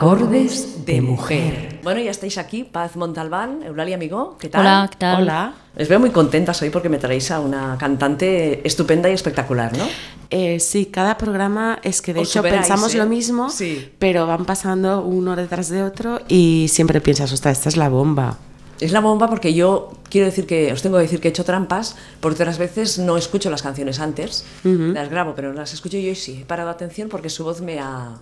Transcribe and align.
Acordes 0.00 0.86
de 0.86 1.02
mujer. 1.02 1.78
Bueno, 1.82 2.00
ya 2.00 2.10
estáis 2.10 2.38
aquí, 2.38 2.64
Paz 2.64 2.96
Montalbán, 2.96 3.62
Eulalia 3.62 3.96
Amigo, 3.96 4.38
¿qué 4.40 4.48
tal? 4.48 4.62
Hola, 4.62 4.88
¿qué 4.90 4.96
tal? 4.96 5.22
Hola. 5.24 5.54
Les 5.76 5.90
veo 5.90 6.00
muy 6.00 6.08
contentas 6.08 6.62
hoy 6.62 6.70
porque 6.70 6.88
me 6.88 6.96
traéis 6.96 7.30
a 7.30 7.38
una 7.38 7.76
cantante 7.78 8.66
estupenda 8.66 9.10
y 9.10 9.12
espectacular, 9.12 9.76
¿no? 9.76 9.86
Eh, 10.30 10.58
sí, 10.58 10.86
cada 10.86 11.18
programa 11.18 11.80
es 11.82 12.00
que 12.00 12.14
de 12.14 12.20
Os 12.20 12.30
hecho 12.30 12.38
superáis, 12.38 12.62
pensamos 12.62 12.94
¿eh? 12.94 12.96
lo 12.96 13.04
mismo, 13.04 13.50
Sí. 13.50 13.92
pero 13.98 14.26
van 14.26 14.46
pasando 14.46 15.02
uno 15.02 15.36
detrás 15.36 15.68
de 15.68 15.82
otro 15.82 16.22
y 16.28 16.68
siempre 16.70 17.02
piensas, 17.02 17.30
ostras, 17.34 17.58
esta 17.58 17.68
es 17.68 17.76
la 17.76 17.90
bomba. 17.90 18.38
Es 18.80 18.92
la 18.92 19.00
bomba 19.00 19.28
porque 19.28 19.52
yo 19.52 19.92
quiero 20.08 20.24
decir 20.24 20.46
que, 20.46 20.72
os 20.72 20.80
tengo 20.80 20.96
que 20.96 21.02
decir 21.02 21.20
que 21.20 21.28
he 21.28 21.30
hecho 21.30 21.44
trampas 21.44 21.96
porque 22.20 22.42
otras 22.42 22.56
veces 22.56 22.98
no 22.98 23.18
escucho 23.18 23.50
las 23.50 23.60
canciones 23.60 24.00
antes, 24.00 24.46
las 24.64 25.10
grabo, 25.10 25.34
pero 25.36 25.52
no 25.52 25.56
las 25.60 25.74
escucho 25.74 25.98
y 25.98 26.08
hoy 26.08 26.14
sí. 26.14 26.38
He 26.40 26.44
parado 26.46 26.70
atención 26.70 27.10
porque 27.10 27.28
su 27.28 27.44
voz 27.44 27.60
me 27.60 27.78
ha... 27.80 28.14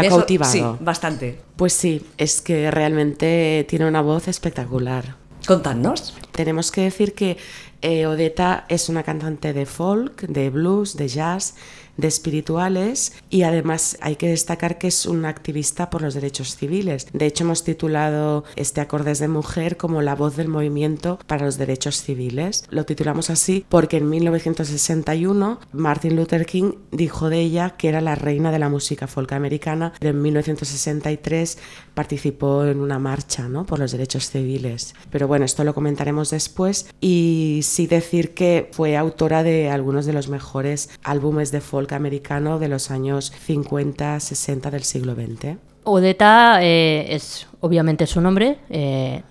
Te 0.00 0.06
ha 0.06 0.10
cautivado. 0.10 0.52
Sí, 0.52 0.62
bastante. 0.80 1.38
Pues 1.56 1.72
sí, 1.72 2.04
es 2.18 2.40
que 2.40 2.70
realmente 2.70 3.64
tiene 3.68 3.86
una 3.86 4.00
voz 4.00 4.28
espectacular. 4.28 5.16
Contadnos. 5.46 6.14
Tenemos 6.32 6.70
que 6.70 6.82
decir 6.82 7.14
que 7.14 7.36
eh, 7.82 8.06
Odeta 8.06 8.64
es 8.68 8.88
una 8.88 9.02
cantante 9.02 9.52
de 9.52 9.64
folk, 9.64 10.22
de 10.22 10.50
blues, 10.50 10.96
de 10.96 11.08
jazz, 11.08 11.54
de 11.96 12.08
espirituales 12.08 13.12
y 13.30 13.42
además 13.42 13.98
hay 14.00 14.16
que 14.16 14.28
destacar 14.28 14.78
que 14.78 14.88
es 14.88 15.06
una 15.06 15.28
activista 15.28 15.90
por 15.90 16.02
los 16.02 16.14
derechos 16.14 16.56
civiles. 16.56 17.06
De 17.12 17.26
hecho, 17.26 17.44
hemos 17.44 17.64
titulado 17.64 18.44
este 18.56 18.80
Acordes 18.80 19.18
de 19.18 19.28
Mujer 19.28 19.76
como 19.76 20.02
la 20.02 20.14
voz 20.14 20.36
del 20.36 20.48
movimiento 20.48 21.18
para 21.26 21.44
los 21.44 21.58
derechos 21.58 22.02
civiles. 22.02 22.64
Lo 22.70 22.84
titulamos 22.84 23.30
así 23.30 23.64
porque 23.68 23.98
en 23.98 24.08
1961 24.08 25.60
Martin 25.72 26.16
Luther 26.16 26.46
King 26.46 26.72
dijo 26.90 27.28
de 27.28 27.40
ella 27.40 27.70
que 27.76 27.88
era 27.88 28.00
la 28.00 28.14
reina 28.14 28.50
de 28.50 28.58
la 28.58 28.68
música 28.68 29.06
folk 29.06 29.32
americana. 29.32 29.92
Pero 29.98 30.10
en 30.10 30.22
1963 30.22 31.58
participó 31.96 32.66
en 32.66 32.80
una 32.80 32.98
marcha 32.98 33.48
¿no? 33.48 33.64
por 33.64 33.78
los 33.78 33.90
derechos 33.90 34.28
civiles. 34.28 34.94
Pero 35.10 35.26
bueno, 35.26 35.46
esto 35.46 35.64
lo 35.64 35.74
comentaremos 35.74 36.28
después. 36.28 36.90
Y 37.00 37.60
sí 37.62 37.86
decir 37.86 38.34
que 38.34 38.68
fue 38.72 38.98
autora 38.98 39.42
de 39.42 39.70
algunos 39.70 40.04
de 40.04 40.12
los 40.12 40.28
mejores 40.28 40.90
álbumes 41.02 41.52
de 41.52 41.62
folk 41.62 41.92
americano 41.92 42.58
de 42.58 42.68
los 42.68 42.90
años 42.90 43.32
50, 43.32 44.20
60 44.20 44.70
del 44.70 44.82
siglo 44.82 45.14
XX. 45.14 45.56
Odeta 45.84 46.58
eh, 46.62 47.06
es 47.14 47.46
obviamente 47.60 48.06
su 48.06 48.20
nombre, 48.20 48.58
eh, 48.68 49.22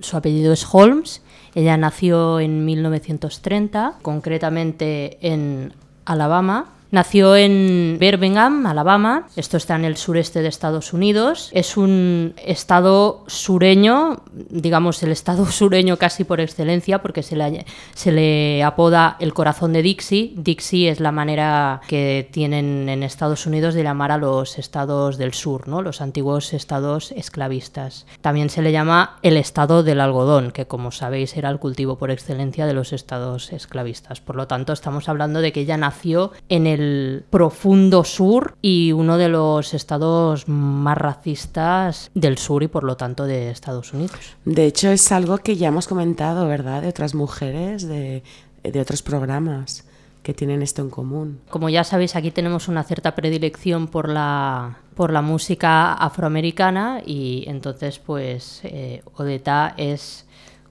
su 0.00 0.16
apellido 0.16 0.54
es 0.54 0.66
Holmes. 0.72 1.20
Ella 1.54 1.76
nació 1.76 2.40
en 2.40 2.64
1930, 2.64 3.98
concretamente 4.00 5.18
en 5.20 5.74
Alabama. 6.06 6.73
Nació 6.94 7.34
en 7.34 7.96
Birmingham, 7.98 8.66
Alabama. 8.66 9.26
Esto 9.34 9.56
está 9.56 9.74
en 9.74 9.84
el 9.84 9.96
sureste 9.96 10.42
de 10.42 10.48
Estados 10.48 10.92
Unidos. 10.92 11.50
Es 11.52 11.76
un 11.76 12.34
estado 12.46 13.24
sureño, 13.26 14.22
digamos 14.32 15.02
el 15.02 15.10
estado 15.10 15.44
sureño 15.50 15.96
casi 15.96 16.22
por 16.22 16.38
excelencia, 16.38 17.02
porque 17.02 17.24
se 17.24 18.12
le, 18.12 18.62
apoda 18.62 19.16
el 19.18 19.34
corazón 19.34 19.72
de 19.72 19.82
Dixie. 19.82 20.34
Dixie 20.36 20.88
es 20.88 21.00
la 21.00 21.10
manera 21.10 21.80
que 21.88 22.28
tienen 22.30 22.88
en 22.88 23.02
Estados 23.02 23.44
Unidos 23.44 23.74
de 23.74 23.82
llamar 23.82 24.12
a 24.12 24.16
los 24.16 24.56
estados 24.56 25.18
del 25.18 25.34
sur, 25.34 25.66
¿no? 25.66 25.82
los 25.82 26.00
antiguos 26.00 26.52
estados 26.52 27.10
esclavistas. 27.10 28.06
También 28.20 28.50
se 28.50 28.62
le 28.62 28.70
llama 28.70 29.18
el 29.22 29.36
estado 29.36 29.82
del 29.82 30.00
algodón, 30.00 30.52
que 30.52 30.68
como 30.68 30.92
sabéis 30.92 31.36
era 31.36 31.50
el 31.50 31.58
cultivo 31.58 31.98
por 31.98 32.12
excelencia 32.12 32.66
de 32.66 32.74
los 32.74 32.92
estados 32.92 33.52
esclavistas. 33.52 34.20
Por 34.20 34.36
lo 34.36 34.46
tanto, 34.46 34.72
estamos 34.72 35.08
hablando 35.08 35.40
de 35.40 35.50
que 35.50 35.62
ella 35.62 35.76
nació 35.76 36.30
en 36.48 36.68
el 36.68 36.83
profundo 37.30 38.04
sur 38.04 38.56
y 38.62 38.92
uno 38.92 39.18
de 39.18 39.28
los 39.28 39.74
estados 39.74 40.48
más 40.48 40.98
racistas 40.98 42.10
del 42.14 42.38
sur 42.38 42.62
y 42.62 42.68
por 42.68 42.84
lo 42.84 42.96
tanto 42.96 43.24
de 43.24 43.50
Estados 43.50 43.92
Unidos. 43.92 44.36
De 44.44 44.66
hecho, 44.66 44.90
es 44.90 45.12
algo 45.12 45.38
que 45.38 45.56
ya 45.56 45.68
hemos 45.68 45.88
comentado, 45.88 46.46
¿verdad? 46.46 46.82
De 46.82 46.88
otras 46.88 47.14
mujeres, 47.14 47.86
de, 47.86 48.22
de 48.62 48.80
otros 48.80 49.02
programas 49.02 49.84
que 50.24 50.34
tienen 50.34 50.62
esto 50.62 50.82
en 50.82 50.90
común. 50.90 51.40
Como 51.50 51.68
ya 51.68 51.84
sabéis, 51.84 52.16
aquí 52.16 52.32
tenemos 52.32 52.66
una 52.66 52.82
cierta 52.82 53.14
predilección 53.14 53.86
por 53.86 54.08
la, 54.08 54.78
por 54.96 55.12
la 55.12 55.22
música 55.22 55.92
afroamericana 55.92 57.02
y 57.04 57.44
entonces 57.46 58.00
pues 58.00 58.60
eh, 58.64 59.02
Odeta 59.14 59.74
es, 59.76 60.23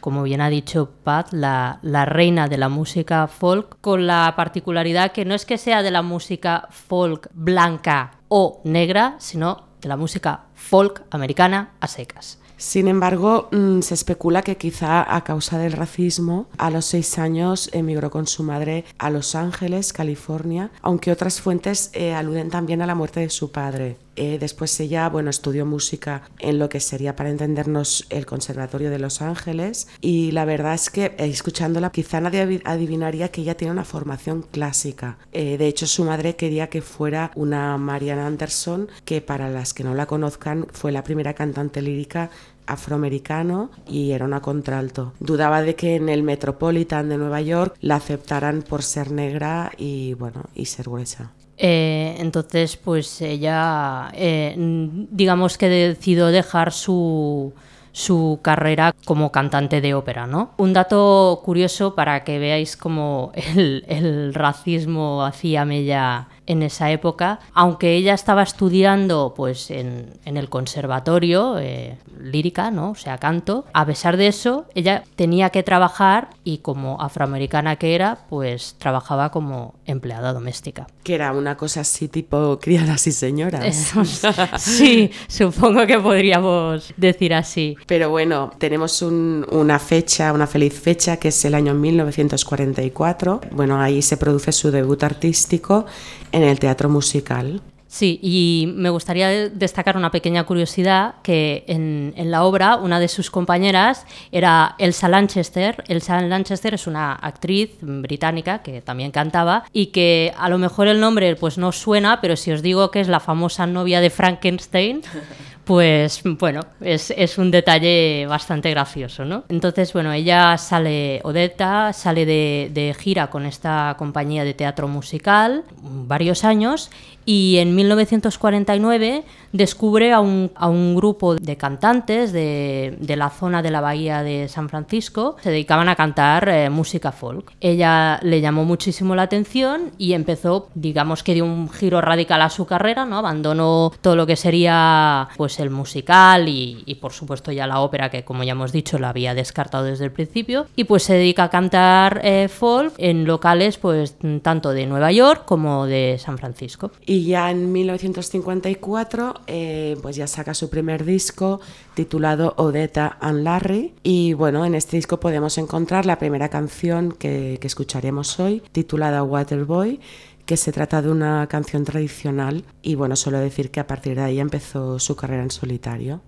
como 0.03 0.23
bien 0.23 0.41
ha 0.41 0.49
dicho 0.49 0.89
Pat, 1.05 1.31
la, 1.31 1.79
reina 2.05 2.49
de 2.49 2.57
la 2.57 2.67
música 2.67 3.25
folk, 3.27 3.77
con 3.79 4.05
la 4.05 4.33
particularidad 4.35 5.13
que 5.13 5.23
no 5.23 5.33
es 5.33 5.45
que 5.45 5.57
sea 5.57 5.81
de 5.81 5.91
la 5.91 6.01
música 6.01 6.67
folk 6.71 7.29
blanca 7.33 8.11
o 8.27 8.59
negra, 8.65 9.15
sino 9.19 9.63
de 9.79 9.87
la 9.87 9.95
música 9.95 10.41
folk 10.55 11.05
americana 11.09 11.71
a 11.79 11.87
secas. 11.87 12.37
Sin 12.57 12.89
embargo, 12.89 13.47
mm, 13.53 13.79
se 13.79 13.93
especula 13.93 14.41
que 14.41 14.57
quizá 14.57 15.15
a 15.15 15.23
causa 15.23 15.57
del 15.57 15.71
racismo, 15.71 16.47
a 16.57 16.69
los 16.69 16.83
seis 16.83 17.17
años 17.17 17.69
emigró 17.71 18.11
con 18.11 18.27
su 18.27 18.43
madre 18.43 18.83
a 18.97 19.09
Los 19.09 19.35
Ángeles, 19.35 19.93
California, 19.93 20.69
aunque 20.81 21.13
otras 21.13 21.39
fuentes 21.39 21.91
eh, 21.93 22.13
aluden 22.13 22.49
también 22.49 22.81
a 22.81 22.87
la 22.87 22.95
muerte 22.95 23.21
de 23.21 23.29
su 23.29 23.53
padre. 23.53 23.97
Eh, 24.15 24.37
después 24.39 24.79
ella, 24.79 25.09
bueno, 25.09 25.29
estudió 25.29 25.65
música 25.65 26.23
en 26.39 26.59
lo 26.59 26.69
que 26.69 26.79
sería, 26.79 27.15
para 27.15 27.29
entendernos, 27.29 28.05
el 28.09 28.25
Conservatorio 28.25 28.89
de 28.89 28.99
Los 28.99 29.21
Ángeles 29.21 29.87
y 30.01 30.31
la 30.31 30.45
verdad 30.45 30.75
es 30.75 30.89
que, 30.89 31.05
eh, 31.05 31.15
escuchándola, 31.17 31.91
quizá 31.91 32.19
nadie 32.19 32.61
adivinaría 32.65 33.29
que 33.29 33.41
ella 33.41 33.57
tiene 33.57 33.71
una 33.71 33.85
formación 33.85 34.43
clásica. 34.43 35.17
Eh, 35.31 35.57
de 35.57 35.67
hecho, 35.67 35.87
su 35.87 36.03
madre 36.03 36.35
quería 36.35 36.69
que 36.69 36.81
fuera 36.81 37.31
una 37.35 37.77
Marian 37.77 38.19
Anderson, 38.19 38.89
que 39.05 39.21
para 39.21 39.49
las 39.49 39.73
que 39.73 39.83
no 39.83 39.93
la 39.95 40.05
conozcan, 40.05 40.67
fue 40.71 40.91
la 40.91 41.03
primera 41.03 41.33
cantante 41.33 41.81
lírica 41.81 42.29
afroamericano 42.65 43.71
y 43.87 44.11
era 44.11 44.25
una 44.25 44.41
contralto. 44.41 45.13
Dudaba 45.19 45.61
de 45.61 45.75
que 45.75 45.95
en 45.95 46.09
el 46.09 46.23
Metropolitan 46.23 47.09
de 47.09 47.17
Nueva 47.17 47.41
York 47.41 47.75
la 47.81 47.95
aceptaran 47.95 48.61
por 48.61 48.83
ser 48.83 49.11
negra 49.11 49.71
y 49.77 50.13
bueno, 50.13 50.45
y 50.55 50.65
ser 50.65 50.85
gruesa. 50.85 51.31
Eh, 51.57 52.15
entonces, 52.19 52.77
pues 52.77 53.21
ella, 53.21 54.09
eh, 54.13 54.55
digamos 54.57 55.57
que 55.57 55.69
decidió 55.69 56.27
dejar 56.27 56.71
su, 56.71 57.53
su 57.91 58.39
carrera 58.41 58.93
como 59.05 59.31
cantante 59.31 59.79
de 59.79 59.93
ópera, 59.93 60.25
¿no? 60.25 60.51
Un 60.57 60.73
dato 60.73 61.41
curioso 61.45 61.93
para 61.95 62.23
que 62.23 62.39
veáis 62.39 62.75
cómo 62.75 63.31
el, 63.55 63.85
el 63.87 64.33
racismo 64.33 65.23
hacía 65.23 65.63
mella 65.63 66.27
en 66.45 66.63
esa 66.63 66.91
época, 66.91 67.39
aunque 67.53 67.95
ella 67.95 68.13
estaba 68.13 68.43
estudiando 68.43 69.33
pues 69.35 69.71
en, 69.71 70.13
en 70.25 70.37
el 70.37 70.49
conservatorio 70.49 71.57
eh, 71.59 71.97
lírica, 72.19 72.71
¿no? 72.71 72.91
O 72.91 72.95
sea, 72.95 73.17
canto, 73.17 73.65
a 73.73 73.85
pesar 73.85 74.17
de 74.17 74.27
eso, 74.27 74.65
ella 74.75 75.03
tenía 75.15 75.51
que 75.51 75.63
trabajar 75.63 76.29
y 76.43 76.57
como 76.57 77.01
afroamericana 77.01 77.77
que 77.77 77.95
era, 77.95 78.19
pues 78.29 78.75
trabajaba 78.77 79.29
como 79.29 79.75
empleada 79.85 80.33
doméstica. 80.33 80.87
Que 81.03 81.15
era 81.15 81.31
una 81.33 81.57
cosa 81.57 81.81
así 81.81 82.07
tipo 82.07 82.59
criadas 82.59 83.05
y 83.07 83.11
señoras. 83.11 83.93
Sí, 84.57 85.11
supongo 85.27 85.85
que 85.85 85.99
podríamos 85.99 86.93
decir 86.97 87.33
así. 87.33 87.75
Pero 87.87 88.09
bueno, 88.09 88.51
tenemos 88.57 89.01
un- 89.01 89.45
una 89.51 89.79
fecha, 89.79 90.31
una 90.33 90.47
feliz 90.47 90.73
fecha, 90.79 91.17
que 91.17 91.29
es 91.29 91.45
el 91.45 91.53
año 91.55 91.73
1944. 91.73 93.41
Bueno, 93.51 93.79
ahí 93.81 94.01
se 94.01 94.17
produce 94.17 94.51
su 94.51 94.71
debut 94.71 95.03
artístico 95.03 95.85
en 96.31 96.43
el 96.43 96.59
teatro 96.59 96.89
musical. 96.89 97.61
Sí, 97.93 98.17
y 98.23 98.65
me 98.75 98.89
gustaría 98.89 99.27
de- 99.27 99.49
destacar 99.51 99.97
una 99.97 100.09
pequeña 100.09 100.45
curiosidad, 100.45 101.13
que 101.21 101.63
en, 101.67 102.11
en 102.17 102.31
la 102.31 102.43
obra 102.43 102.77
una 102.77 102.99
de 102.99 103.07
sus 103.07 103.29
compañeras 103.29 104.07
era 104.31 104.73
Elsa 104.79 105.07
Lanchester. 105.07 105.83
Elsa 105.87 106.19
Lanchester 106.21 106.73
es 106.73 106.87
una 106.87 107.13
actriz 107.13 107.69
británica 107.81 108.63
que 108.63 108.81
también 108.81 109.11
cantaba 109.11 109.65
y 109.71 109.87
que 109.87 110.33
a 110.39 110.49
lo 110.49 110.57
mejor 110.57 110.87
el 110.87 110.99
nombre 110.99 111.35
pues 111.35 111.59
no 111.59 111.71
suena, 111.71 112.19
pero 112.19 112.35
si 112.35 112.51
os 112.51 112.63
digo 112.63 112.89
que 112.89 112.99
es 112.99 113.07
la 113.07 113.19
famosa 113.19 113.67
novia 113.67 114.01
de 114.01 114.09
Frankenstein, 114.09 115.03
pues 115.63 116.21
bueno, 116.23 116.61
es, 116.81 117.11
es 117.15 117.37
un 117.37 117.51
detalle 117.51 118.25
bastante 118.27 118.69
gracioso, 118.69 119.23
¿no? 119.23 119.43
Entonces, 119.49 119.93
bueno, 119.93 120.11
ella 120.11 120.57
sale, 120.57 121.21
Odetta 121.23 121.93
sale 121.93 122.25
de, 122.25 122.69
de 122.73 122.93
gira 122.93 123.29
con 123.29 123.45
esta 123.45 123.95
compañía 123.97 124.43
de 124.43 124.53
teatro 124.53 124.87
musical 124.87 125.63
varios 125.81 126.43
años 126.43 126.89
y 127.25 127.57
en 127.57 127.75
1949 127.75 129.23
descubre 129.51 130.11
a 130.11 130.19
un, 130.19 130.51
a 130.55 130.67
un 130.67 130.95
grupo 130.95 131.35
de 131.35 131.57
cantantes 131.57 132.33
de, 132.33 132.97
de 132.99 133.15
la 133.15 133.29
zona 133.29 133.61
de 133.61 133.71
la 133.71 133.81
bahía 133.81 134.23
de 134.23 134.47
San 134.49 134.67
Francisco, 134.67 135.37
se 135.41 135.51
dedicaban 135.51 135.87
a 135.89 135.95
cantar 135.95 136.49
eh, 136.49 136.69
música 136.69 137.11
folk. 137.11 137.53
Ella 137.61 138.19
le 138.23 138.41
llamó 138.41 138.65
muchísimo 138.65 139.15
la 139.15 139.23
atención 139.23 139.91
y 139.97 140.13
empezó, 140.13 140.69
digamos 140.73 141.23
que 141.23 141.35
dio 141.35 141.45
un 141.45 141.69
giro 141.69 142.01
radical 142.01 142.41
a 142.41 142.49
su 142.49 142.65
carrera, 142.65 143.05
¿no? 143.05 143.19
Abandonó 143.19 143.91
todo 144.01 144.15
lo 144.15 144.25
que 144.25 144.35
sería 144.35 145.29
pues 145.37 145.52
el 145.59 145.69
musical 145.69 146.47
y, 146.47 146.97
por 147.01 147.13
supuesto 147.13 147.51
ya 147.51 147.67
la 147.67 147.79
ópera 147.79 148.09
que 148.09 148.23
como 148.23 148.43
ya 148.43 148.51
hemos 148.51 148.71
dicho 148.71 148.99
la 148.99 149.09
había 149.09 149.33
descartado 149.33 149.85
desde 149.85 150.05
el 150.05 150.11
principio 150.11 150.67
y 150.75 150.83
pues 150.83 151.03
se 151.03 151.13
dedica 151.13 151.45
a 151.45 151.49
cantar 151.49 152.21
eh, 152.23 152.47
folk 152.47 152.93
en 152.97 153.25
locales 153.25 153.77
pues 153.77 154.15
tanto 154.41 154.71
de 154.71 154.85
Nueva 154.85 155.11
York 155.11 155.43
como 155.45 155.85
de 155.85 156.17
San 156.19 156.37
Francisco. 156.37 156.91
Y 157.05 157.13
Y 157.13 157.25
ya 157.25 157.51
en 157.51 157.71
1954 157.71 159.41
eh, 159.47 159.97
pues 160.01 160.15
ya 160.15 160.27
saca 160.27 160.55
su 160.55 160.69
primer 160.69 161.05
disco 161.05 161.61
titulado 161.93 162.55
Odetta 162.57 163.17
and 163.21 163.43
Larry. 163.43 163.93
Y 164.01 164.33
bueno, 164.33 164.65
en 164.65 164.73
este 164.73 164.97
disco 164.97 165.19
podemos 165.19 165.57
encontrar 165.59 166.07
la 166.07 166.17
primera 166.17 166.49
canción 166.49 167.11
que, 167.11 167.59
que 167.61 167.67
escucharemos 167.67 168.39
hoy, 168.39 168.63
titulada 168.71 169.21
Waterboy 169.21 169.99
que 170.45 170.57
se 170.57 170.71
trata 170.71 171.01
de 171.01 171.09
una 171.09 171.47
canción 171.47 171.85
tradicional 171.85 172.65
y 172.81 172.95
bueno, 172.95 173.15
suelo 173.15 173.39
decir 173.39 173.71
que 173.71 173.79
a 173.79 173.87
partir 173.87 174.15
de 174.15 174.23
ahí 174.23 174.39
empezó 174.39 174.99
su 174.99 175.15
carrera 175.15 175.43
en 175.43 175.51
solitario. 175.51 176.21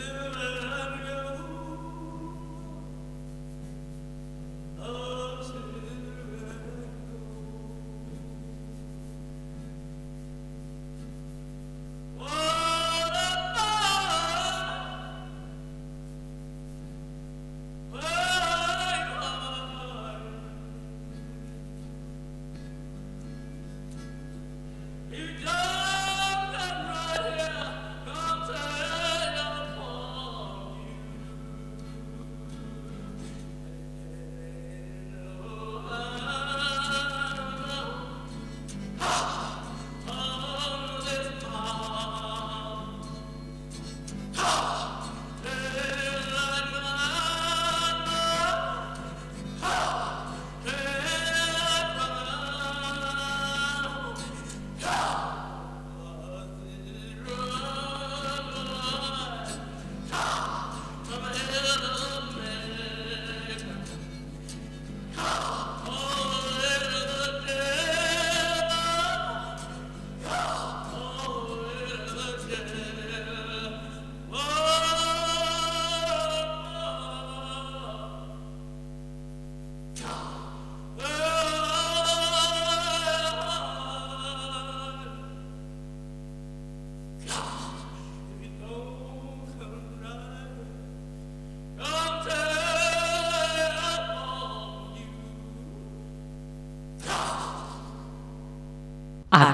Deliver 0.00 0.29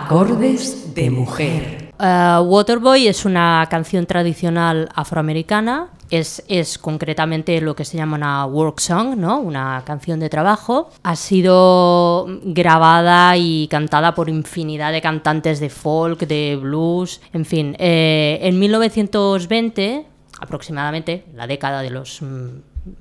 Acordes 0.07 0.95
de 0.95 1.11
mujer. 1.11 1.93
Uh, 1.99 2.41
Waterboy 2.43 3.09
es 3.09 3.25
una 3.25 3.67
canción 3.69 4.07
tradicional 4.07 4.89
afroamericana, 4.95 5.89
es, 6.11 6.45
es, 6.47 6.79
concretamente 6.79 7.61
lo 7.61 7.75
que 7.75 7.85
se 7.85 7.97
llama 7.97 8.17
una 8.17 8.47
work 8.47 8.79
song, 8.79 9.17
¿no? 9.17 9.41
una 9.41 9.83
canción 9.85 10.21
de 10.21 10.29
trabajo. 10.29 10.91
Ha 11.03 11.17
sido 11.17 12.25
grabada 12.45 13.37
y 13.37 13.67
cantada 13.67 14.15
por 14.15 14.29
infinidad 14.29 14.93
de 14.93 15.03
cantantes 15.03 15.59
de 15.59 15.71
folk, 15.71 16.21
de 16.21 16.55
blues, 16.55 17.21
en 17.33 17.45
fin. 17.45 17.75
Eh, 17.81 18.39
en 18.43 18.61
1920, 18.61 20.07
aproximadamente, 20.39 21.25
la 21.35 21.49
década 21.49 21.83
de 21.83 21.91
los 21.91 22.23
mm, 22.23 22.47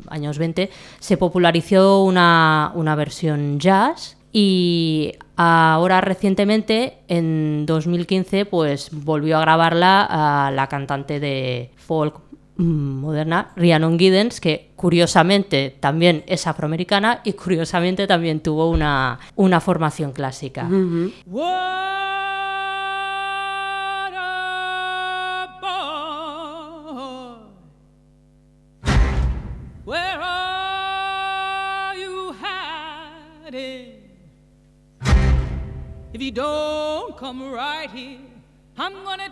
años 0.07 0.39
20, 0.39 0.71
se 0.97 1.17
popularizó 1.17 2.01
una, 2.01 2.71
una 2.73 2.95
versión 2.95 3.59
jazz 3.59 4.17
y 4.37 5.13
ahora 5.37 6.01
recientemente, 6.01 6.97
en 7.07 7.65
2015, 7.65 8.43
pues 8.43 8.89
volvió 8.91 9.37
a 9.37 9.39
grabarla 9.39 10.05
a 10.09 10.51
la 10.51 10.67
cantante 10.67 11.21
de 11.21 11.71
folk 11.77 12.19
moderna, 12.57 13.53
Rhiannon 13.55 13.97
Giddens, 13.97 14.41
que 14.41 14.71
curiosamente 14.75 15.77
también 15.79 16.25
es 16.27 16.47
afroamericana 16.47 17.21
y 17.23 17.31
curiosamente 17.31 18.07
también 18.07 18.41
tuvo 18.41 18.69
una, 18.69 19.19
una 19.37 19.61
formación 19.61 20.11
clásica. 20.11 20.67
Don't 36.31 37.17
come 37.17 37.51
right 37.51 37.89
here, 37.89 38.19
I'm 38.77 39.03
gonna. 39.03 39.29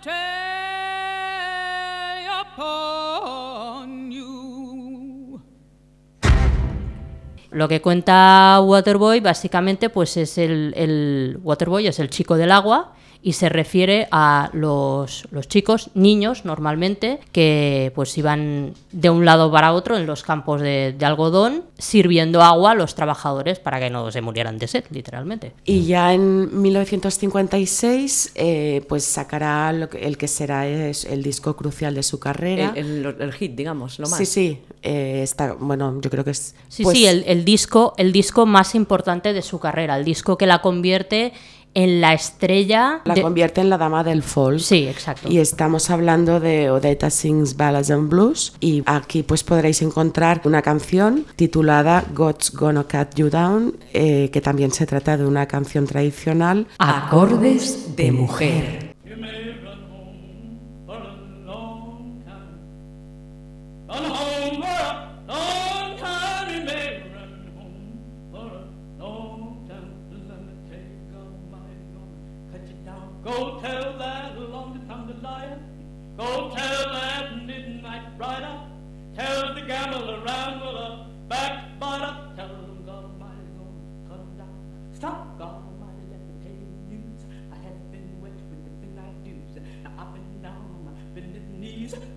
Lo 7.51 7.67
que 7.67 7.81
cuenta 7.81 8.59
Waterboy 8.61 9.19
básicamente 9.19 9.89
pues 9.89 10.17
es 10.17 10.37
el 10.39 11.39
Waterboy 11.43 11.85
es 11.85 11.99
el 11.99 12.09
chico 12.09 12.35
del 12.35 12.51
agua 12.51 12.93
y 13.25 13.33
se 13.33 13.47
refiere 13.47 14.07
a 14.11 14.49
los, 14.51 15.27
los 15.31 15.47
chicos, 15.47 15.89
niños 15.93 16.43
normalmente, 16.43 17.19
que 17.31 17.91
pues 17.95 18.17
iban 18.17 18.73
de 18.91 19.09
un 19.09 19.23
lado 19.23 19.49
para 19.49 19.71
otro 19.71 19.95
en 19.97 20.05
los 20.05 20.23
campos 20.23 20.59
de, 20.59 20.93
de 20.97 21.05
algodón 21.05 21.63
sirviendo 21.77 22.41
agua 22.43 22.71
a 22.71 22.75
los 22.75 22.95
trabajadores 22.95 23.59
para 23.59 23.79
que 23.79 23.89
no 23.89 24.11
se 24.11 24.21
murieran 24.21 24.57
de 24.59 24.67
sed, 24.67 24.83
literalmente. 24.91 25.53
Y 25.63 25.85
ya 25.85 26.13
en 26.13 26.61
1956 26.61 28.31
eh, 28.35 28.85
pues 28.89 29.03
sacará 29.05 29.71
lo 29.73 29.89
que- 29.89 30.05
el 30.05 30.17
que 30.17 30.27
será 30.27 30.67
es 30.67 31.05
el 31.05 31.23
disco 31.23 31.55
crucial 31.55 31.95
de 31.95 32.03
su 32.03 32.19
carrera. 32.19 32.73
El, 32.75 33.05
el- 33.05 33.21
el 33.21 33.33
hit, 33.33 33.53
digamos, 33.55 33.99
lo 33.99 34.07
más. 34.07 34.17
Sí, 34.17 34.25
sí, 34.25 34.59
eh, 34.81 35.21
está, 35.23 35.53
bueno, 35.53 35.99
yo 36.01 36.09
creo 36.09 36.23
que 36.23 36.31
es... 36.31 36.55
Sí, 36.67 36.83
pues, 36.83 36.97
sí, 36.97 37.05
el, 37.07 37.23
el 37.27 37.45
disco, 37.45 37.93
el 37.97 38.11
disco 38.11 38.45
más 38.45 38.75
importante 38.75 39.33
de 39.33 39.41
su 39.41 39.59
carrera, 39.59 39.97
el 39.97 40.03
disco 40.05 40.37
que 40.37 40.45
la 40.45 40.61
convierte 40.61 41.33
en 41.73 42.01
la 42.01 42.13
estrella. 42.13 43.01
La 43.05 43.13
de- 43.15 43.21
convierte 43.21 43.61
en 43.61 43.69
la 43.69 43.77
dama 43.77 44.03
del 44.03 44.21
folk. 44.23 44.59
Sí, 44.59 44.87
exacto. 44.87 45.27
Y 45.29 45.39
estamos 45.39 45.89
hablando 45.89 46.39
de 46.39 46.69
Odetta 46.69 47.09
Sings 47.09 47.55
Ballads 47.57 47.89
and 47.91 48.09
Blues 48.09 48.53
y 48.59 48.83
aquí 48.85 49.23
pues 49.23 49.43
podréis 49.43 49.81
encontrar 49.81 50.41
una 50.45 50.61
canción 50.61 51.25
titulada 51.35 52.03
God's 52.13 52.51
Gonna 52.53 52.83
Cut 52.83 53.15
You 53.15 53.29
Down, 53.29 53.77
eh, 53.93 54.29
que 54.31 54.41
también 54.41 54.71
se 54.71 54.85
trata 54.85 55.17
de 55.17 55.25
una 55.25 55.47
canción 55.47 55.85
tradicional. 55.87 56.67
Acordes 56.77 57.95
de 57.95 58.11
mujer. 58.11 58.82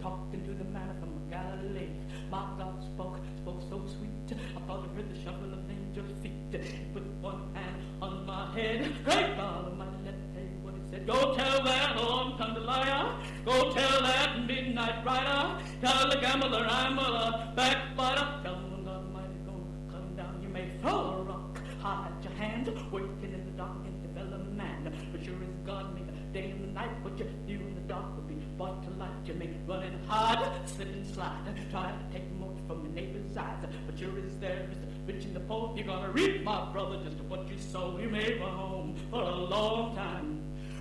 Talking 0.07 0.45
to 0.45 0.53
the 0.53 0.65
man 0.71 0.89
from 1.01 1.11
Galilee. 1.29 1.91
My 2.31 2.47
God 2.57 2.81
spoke, 2.81 3.19
spoke 3.39 3.61
so 3.69 3.83
sweet. 3.95 4.39
I 4.57 4.61
thought 4.67 4.89
I 4.89 4.95
heard 4.95 5.11
the 5.13 5.21
shuffle 5.21 5.53
of 5.53 5.69
angels' 5.69 6.13
feet. 6.23 6.53
Put 6.95 7.03
one 7.21 7.43
hand 7.55 7.77
on 8.01 8.25
my 8.25 8.53
head. 8.55 8.93
Great 9.05 9.37
God 9.37 9.77
let 9.77 9.89
me 10.05 10.27
tell 10.33 10.45
you 10.45 10.59
what 10.63 10.75
he 10.75 10.83
said. 10.91 11.07
Go 11.09 11.35
tell 11.35 11.65
that 11.65 11.97
long-tongued 11.97 12.63
liar. 12.65 13.19
Go 13.45 13.73
tell 13.73 14.01
that 14.03 14.47
midnight 14.47 15.05
rider. 15.05 15.61
Tell 15.81 16.09
the 16.09 16.19
gambler 16.21 16.65
I'm 16.71 16.99
a 17.01 17.53
backbiter. 17.57 18.27
Tell 18.45 18.55
them 18.55 18.85
God 18.85 19.03
Almighty, 19.07 19.39
go 19.45 19.55
'em 19.97 20.15
down. 20.17 20.41
You 20.41 20.49
may 20.49 20.67
throw 20.81 21.01
a 21.19 21.23
rock, 21.25 21.59
hide 21.83 22.13
your 22.23 22.35
hand, 22.35 22.67
working 22.93 23.33
in 23.39 23.45
the 23.45 23.55
dark 23.63 23.85
and 23.85 23.97
develop 24.03 24.53
man. 24.53 24.93
But 25.11 25.25
sure 25.25 25.35
as 25.35 25.57
God 25.67 25.95
made 25.97 26.07
the 26.07 26.15
day 26.33 26.51
and 26.53 26.63
the 26.63 26.73
night, 26.81 26.93
what 27.03 27.19
you 27.19 27.27
do 27.49 27.55
in 27.55 27.75
the 27.75 27.87
dark 27.95 28.17
to 28.57 28.91
light. 28.99 29.11
You 29.27 29.35
make 29.35 29.51
run 29.67 29.83
and 29.83 30.09
hide, 30.09 30.51
slip 30.65 30.89
and 30.89 31.07
slide, 31.07 31.37
try 31.71 31.93
to 31.93 32.13
take 32.13 32.31
more 32.39 32.55
from 32.67 32.85
your 32.85 32.93
neighbor's 32.93 33.37
eyes. 33.37 33.57
But 33.87 33.99
sure 33.99 34.09
as 34.25 34.37
there 34.39 34.67
is 34.71 34.79
the 34.79 35.13
rich 35.13 35.25
and 35.27 35.37
the 35.37 35.41
poor, 35.41 35.75
you're 35.77 35.87
gonna 35.87 36.11
reap, 36.11 36.43
my 36.43 36.73
brother, 36.73 36.99
just 37.05 37.21
what 37.25 37.49
you 37.51 37.59
sow. 37.59 37.99
You 38.01 38.09
may 38.09 38.39
run 38.39 38.53
home 38.53 38.97
for 39.11 39.21
a 39.21 39.35
long 39.35 39.95
time. 39.95 40.41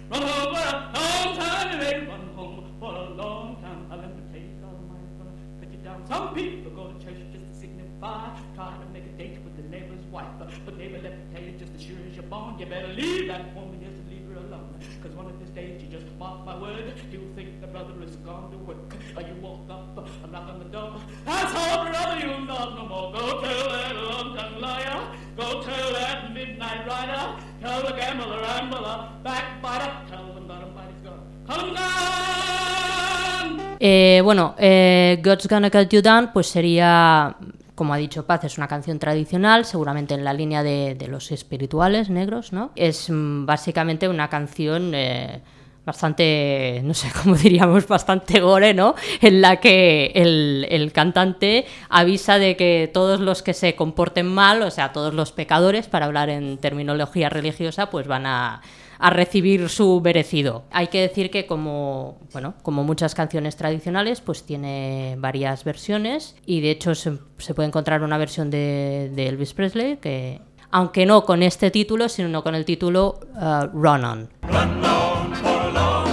Run 0.10 0.22
home 0.22 0.56
for 0.56 0.62
a 0.62 0.92
long 0.96 1.38
time, 1.38 1.72
you 1.74 1.78
may 1.80 2.08
run 2.08 2.30
home 2.34 2.64
for 2.80 2.96
a 2.96 3.10
long 3.10 3.58
time. 3.62 3.88
I'll 3.92 4.00
tell 4.00 4.10
you, 4.40 4.56
God 4.62 4.74
Almighty 4.74 5.12
gonna 5.20 5.32
cut 5.60 5.72
you 5.72 5.80
down. 5.80 6.08
Some 6.08 6.34
people 6.34 6.72
go 6.72 6.94
to 6.94 7.06
church 7.06 7.20
just 7.34 7.52
to 7.52 7.60
signify, 7.60 8.30
try 8.56 8.72
to 8.72 8.94
make 8.94 9.04
a 9.04 9.18
date 9.18 9.40
with 9.44 9.58
the 9.58 9.64
neighbor's 9.68 10.06
wife. 10.06 10.28
But, 10.40 10.78
neighbor, 10.78 11.00
let 11.04 11.18
me 11.18 11.26
tell 11.34 11.44
you, 11.44 11.52
just 11.60 11.74
as 11.76 11.82
sure 11.82 11.98
as 12.10 12.16
you're 12.16 12.24
born, 12.24 12.58
you 12.58 12.68
better 12.68 12.94
leave 12.94 13.28
that 13.28 13.54
woman, 13.54 13.84
just 13.84 14.05
leave 14.36 14.50
her 14.50 14.56
alone. 14.56 14.76
Cause 15.02 15.12
one 15.14 15.26
of 15.28 15.40
these 15.40 15.50
days, 15.50 15.82
you 15.82 15.88
just 15.90 16.06
mark 16.18 16.46
my 16.46 16.60
word, 16.60 16.94
you'll 17.12 17.34
think 17.36 17.62
the 17.62 17.68
brother 17.68 17.94
is 18.04 18.16
gone 18.18 18.52
to 18.52 18.58
work. 18.58 18.96
Or 19.16 19.22
you 19.22 19.36
walk 19.42 19.70
up, 19.70 19.98
uh, 19.98 20.28
knock 20.32 20.50
on 20.50 20.60
the 20.60 20.66
door. 20.66 20.96
That's 21.26 21.56
all, 21.56 21.86
brother, 21.86 22.26
you'll 22.26 22.46
not 22.46 22.76
no 22.76 22.86
more. 22.88 23.12
Go 23.14 23.42
tell 23.42 23.70
that 23.70 23.96
long-tongued 23.96 24.62
liar. 24.62 25.02
Go 25.38 25.64
tell 25.64 25.94
that 25.94 26.34
midnight 26.34 26.88
rider. 26.88 27.36
Tell 27.62 27.82
the 27.82 27.94
gambler 27.94 28.42
a 28.42 29.12
backbiter. 29.24 29.92
Tell 30.10 30.34
them 30.34 30.48
that 30.48 30.64
Almighty's 30.64 31.02
gonna 31.04 31.22
cut 31.48 31.60
'em 31.64 31.74
down. 31.76 31.86
Eh, 33.80 34.22
bueno, 34.24 34.56
eh, 34.58 35.20
God's 35.22 35.48
Gonna 35.48 35.70
Cut 35.70 35.94
You 35.94 36.02
Down, 36.02 36.32
pues 36.32 36.48
sería, 36.48 37.36
como 37.76 37.94
ha 37.94 37.98
dicho 37.98 38.26
Paz, 38.26 38.46
es 38.46 38.58
una 38.58 38.68
canción 38.68 39.00
tradicional, 39.00 39.66
seguramente 39.66 40.14
en 40.14 40.24
la 40.24 40.34
línea 40.34 40.64
de, 40.64 40.98
los 41.10 41.32
espirituales 41.32 42.10
negros, 42.10 42.52
¿no? 42.54 42.72
Es 42.76 43.10
mm, 43.10 43.46
básicamente 43.46 44.08
una 44.08 44.30
canción 44.30 44.94
eh, 44.96 45.42
bastante, 45.86 46.82
no 46.84 46.94
sé 46.94 47.12
cómo 47.22 47.36
diríamos, 47.36 47.88
bastante 47.88 48.40
gore, 48.40 48.74
¿no? 48.74 48.96
En 49.22 49.42
la 49.42 49.58
que 49.58 50.12
el 50.16 50.92
cantante 50.94 51.66
avisa 51.90 52.40
de 52.40 52.56
que 52.56 52.90
todos 52.94 53.20
los 53.20 53.44
que 53.44 53.54
se 53.54 53.76
comporten 53.76 54.26
mal, 54.26 54.62
o 54.64 54.72
sea, 54.72 54.94
todos 54.94 55.14
los 55.14 55.32
pecadores, 55.32 55.88
para 55.88 56.06
hablar 56.06 56.30
en 56.30 56.58
terminología 56.58 57.30
religiosa, 57.30 57.90
pues 57.90 58.08
van 58.08 58.26
a 58.26 58.62
a 59.00 59.10
recibir 59.10 59.70
su 59.70 60.02
merecido. 60.02 60.64
Hay 60.72 60.88
que 60.88 61.02
decir 61.02 61.32
que 61.32 61.46
como, 61.46 62.20
bueno, 62.34 62.56
como 62.62 62.84
muchas 62.84 63.16
canciones 63.16 63.56
tradicionales, 63.56 64.20
pues 64.22 64.44
tiene 64.44 65.16
varias 65.20 65.64
versiones 65.64 66.36
y 66.46 66.62
de 66.62 66.72
hecho 66.72 66.96
se, 66.96 67.18
se 67.38 67.54
puede 67.54 67.68
encontrar 67.68 68.04
una 68.04 68.18
versión 68.18 68.50
de, 68.50 69.12
de 69.14 69.28
Elvis 69.28 69.54
Presley 69.54 69.98
que 69.98 70.42
aunque 70.72 71.06
no 71.06 71.24
con 71.24 71.44
este 71.44 71.72
título, 71.72 72.10
sino 72.10 72.44
con 72.44 72.56
el 72.56 72.66
título 72.66 73.20
uh, 73.36 73.68
Run 73.74 74.04
On. 74.04 74.30
Run 74.44 74.84
on 74.84 75.34
for 75.34 75.48
a 75.48 75.72
long 75.72 76.06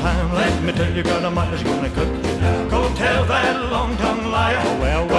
time. 0.00 0.34
Let 0.34 0.62
me 0.62 0.72
tell 0.72 0.92
you, 0.94 1.02
God 1.02 1.24
Almighty's 1.24 1.62
gonna 1.62 1.90
cut 1.90 2.06
you 2.06 2.40
down. 2.40 2.68
Go 2.68 2.88
tell 2.94 3.24
that 3.26 3.70
long-tongued 3.70 4.26
liar. 4.26 4.60
Oh, 4.64 4.80
well, 4.80 5.06
well. 5.06 5.17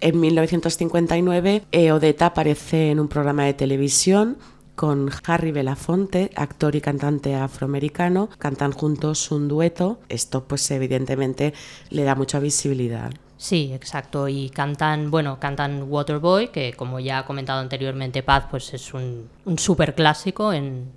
En 0.00 0.20
1959, 0.20 1.64
eh, 1.72 1.92
Odetta 1.92 2.26
aparece 2.26 2.92
en 2.92 3.00
un 3.00 3.08
programa 3.08 3.44
de 3.44 3.54
televisión 3.54 4.38
con 4.76 5.10
Harry 5.26 5.50
Belafonte, 5.50 6.30
actor 6.36 6.76
y 6.76 6.80
cantante 6.80 7.34
afroamericano. 7.34 8.28
Cantan 8.38 8.70
juntos 8.70 9.32
un 9.32 9.48
dueto. 9.48 9.98
Esto, 10.08 10.44
pues, 10.44 10.70
evidentemente, 10.70 11.54
le 11.90 12.04
da 12.04 12.14
mucha 12.14 12.38
visibilidad. 12.38 13.10
Sí, 13.36 13.72
exacto. 13.74 14.28
Y 14.28 14.50
cantan, 14.50 15.10
bueno, 15.10 15.40
cantan 15.40 15.84
Waterboy, 15.90 16.52
que 16.52 16.72
como 16.74 17.00
ya 17.00 17.18
ha 17.18 17.26
comentado 17.26 17.60
anteriormente 17.60 18.22
Paz, 18.22 18.44
pues 18.48 18.72
es 18.74 18.94
un, 18.94 19.28
un 19.44 19.58
súper 19.58 19.96
clásico 19.96 20.52
en, 20.52 20.92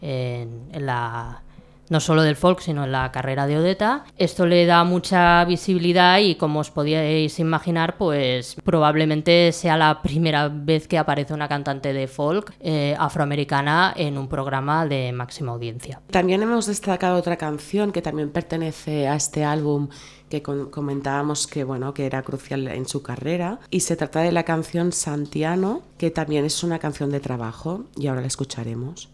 en, 0.00 0.68
en 0.72 0.86
la 0.86 1.41
no 1.92 2.00
solo 2.00 2.22
del 2.22 2.36
folk, 2.36 2.60
sino 2.60 2.84
en 2.84 2.90
la 2.90 3.12
carrera 3.12 3.46
de 3.46 3.58
Odetta. 3.58 4.04
Esto 4.16 4.46
le 4.46 4.64
da 4.64 4.82
mucha 4.82 5.44
visibilidad 5.44 6.18
y 6.20 6.36
como 6.36 6.60
os 6.60 6.70
podíais 6.70 7.38
imaginar, 7.38 7.98
pues 7.98 8.56
probablemente 8.64 9.52
sea 9.52 9.76
la 9.76 10.00
primera 10.00 10.48
vez 10.48 10.88
que 10.88 10.96
aparece 10.96 11.34
una 11.34 11.48
cantante 11.48 11.92
de 11.92 12.08
folk 12.08 12.54
eh, 12.60 12.96
afroamericana 12.98 13.92
en 13.94 14.16
un 14.16 14.26
programa 14.26 14.86
de 14.86 15.12
máxima 15.12 15.52
audiencia. 15.52 16.00
También 16.10 16.42
hemos 16.42 16.64
destacado 16.64 17.18
otra 17.18 17.36
canción 17.36 17.92
que 17.92 18.00
también 18.00 18.30
pertenece 18.30 19.06
a 19.06 19.14
este 19.14 19.44
álbum 19.44 19.88
que 20.30 20.42
comentábamos 20.42 21.46
que 21.46 21.62
bueno 21.62 21.92
que 21.92 22.06
era 22.06 22.22
crucial 22.22 22.66
en 22.68 22.88
su 22.88 23.02
carrera 23.02 23.58
y 23.68 23.80
se 23.80 23.96
trata 23.96 24.20
de 24.20 24.32
la 24.32 24.44
canción 24.44 24.92
Santiano 24.92 25.82
que 25.98 26.10
también 26.10 26.46
es 26.46 26.64
una 26.64 26.78
canción 26.78 27.10
de 27.10 27.20
trabajo 27.20 27.84
y 27.98 28.06
ahora 28.06 28.22
la 28.22 28.28
escucharemos. 28.28 29.10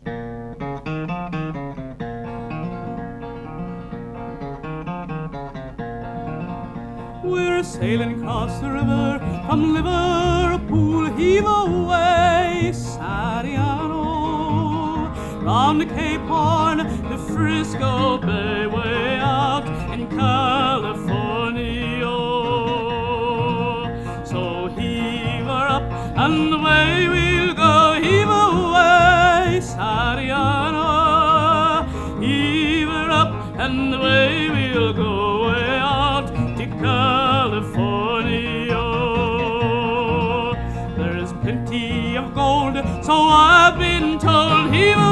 We're 7.30 7.62
sailing 7.62 8.20
across 8.20 8.58
the 8.61 8.70
river 8.70 9.20
from 9.47 9.75
Liverpool, 9.75 11.06
heave 11.14 11.44
away, 11.44 12.73
Sariano. 12.73 14.04
Round 15.44 15.80
the 15.80 15.87
Cape 15.87 16.23
Horn, 16.23 16.78
to 16.78 17.18
Frisco 17.18 18.18
Bay, 18.18 18.66
way 18.66 19.18
out 19.18 19.66
in 19.92 20.08
California. 20.08 21.18
So 24.25 24.68
heave 24.76 25.44
her 25.44 25.68
up 25.78 25.82
and 26.16 26.54
away 26.54 27.08
we'll 27.08 27.54
go, 27.54 27.94
heave 28.00 28.28
away, 28.28 29.61
Sariano. 29.61 30.87
Heave 32.23 32.88
her 32.88 33.11
up 33.11 33.32
and 33.58 33.94
away 33.94 34.47
so 43.08 43.14
I've 43.14 43.78
been 43.78 44.18
told. 44.18 44.70
Heave 44.70 45.07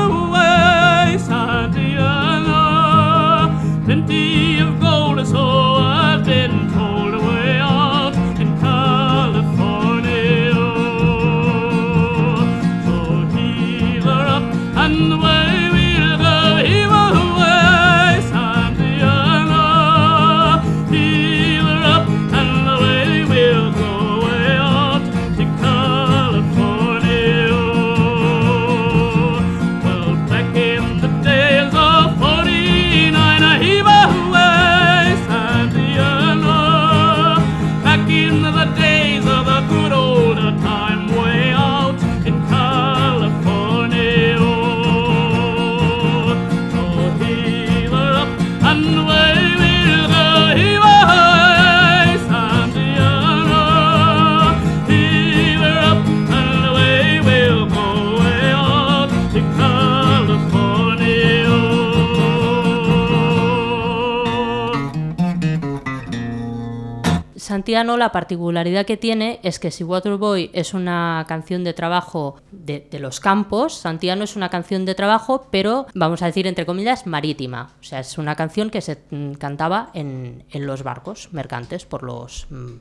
La 67.77 68.11
particularidad 68.11 68.87
que 68.87 68.97
tiene 68.97 69.39
es 69.43 69.59
que 69.59 69.71
si 69.71 69.85
Waterboy 69.85 70.51
es 70.55 70.73
una 70.73 71.27
canción 71.29 71.63
de 71.63 71.75
trabajo 71.75 72.41
de, 72.51 72.89
de 72.91 72.99
los 72.99 73.21
campos, 73.21 73.75
Santiano 73.75 74.25
es 74.25 74.35
una 74.35 74.49
canción 74.49 74.87
de 74.87 74.95
trabajo, 74.95 75.47
pero 75.51 75.87
vamos 75.95 76.23
a 76.23 76.27
decir 76.27 76.47
entre 76.47 76.65
comillas 76.65 77.07
marítima. 77.07 77.73
O 77.79 77.85
sea, 77.85 78.01
es 78.01 78.17
una 78.17 78.35
canción 78.35 78.71
que 78.71 78.81
se 78.81 79.03
mm, 79.11 79.33
cantaba 79.33 79.91
en, 79.93 80.45
en 80.53 80.67
los 80.67 80.85
barcos 80.85 81.29
mercantes 81.33 81.85
por 81.85 82.03
los 82.03 82.47
mm, 82.49 82.77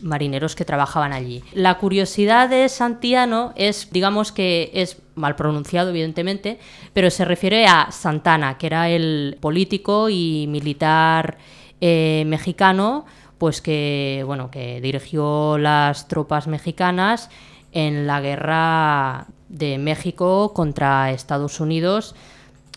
marineros 0.00 0.56
que 0.56 0.64
trabajaban 0.64 1.12
allí. 1.12 1.44
La 1.52 1.78
curiosidad 1.78 2.48
de 2.48 2.68
Santiano 2.68 3.52
es, 3.54 3.92
digamos 3.92 4.32
que 4.32 4.72
es 4.74 4.96
mal 5.14 5.36
pronunciado, 5.36 5.90
evidentemente, 5.90 6.58
pero 6.92 7.10
se 7.10 7.24
refiere 7.24 7.66
a 7.66 7.92
Santana, 7.92 8.58
que 8.58 8.66
era 8.66 8.88
el 8.88 9.38
político 9.40 10.08
y 10.08 10.46
militar 10.48 11.38
eh, 11.80 12.24
mexicano, 12.26 13.06
pues 13.42 13.60
que 13.60 14.22
bueno, 14.24 14.52
que 14.52 14.80
dirigió 14.80 15.58
las 15.58 16.06
tropas 16.06 16.46
mexicanas 16.46 17.28
en 17.72 18.06
la 18.06 18.20
guerra 18.20 19.26
de 19.48 19.78
México 19.78 20.54
contra 20.54 21.10
Estados 21.10 21.58
Unidos 21.58 22.14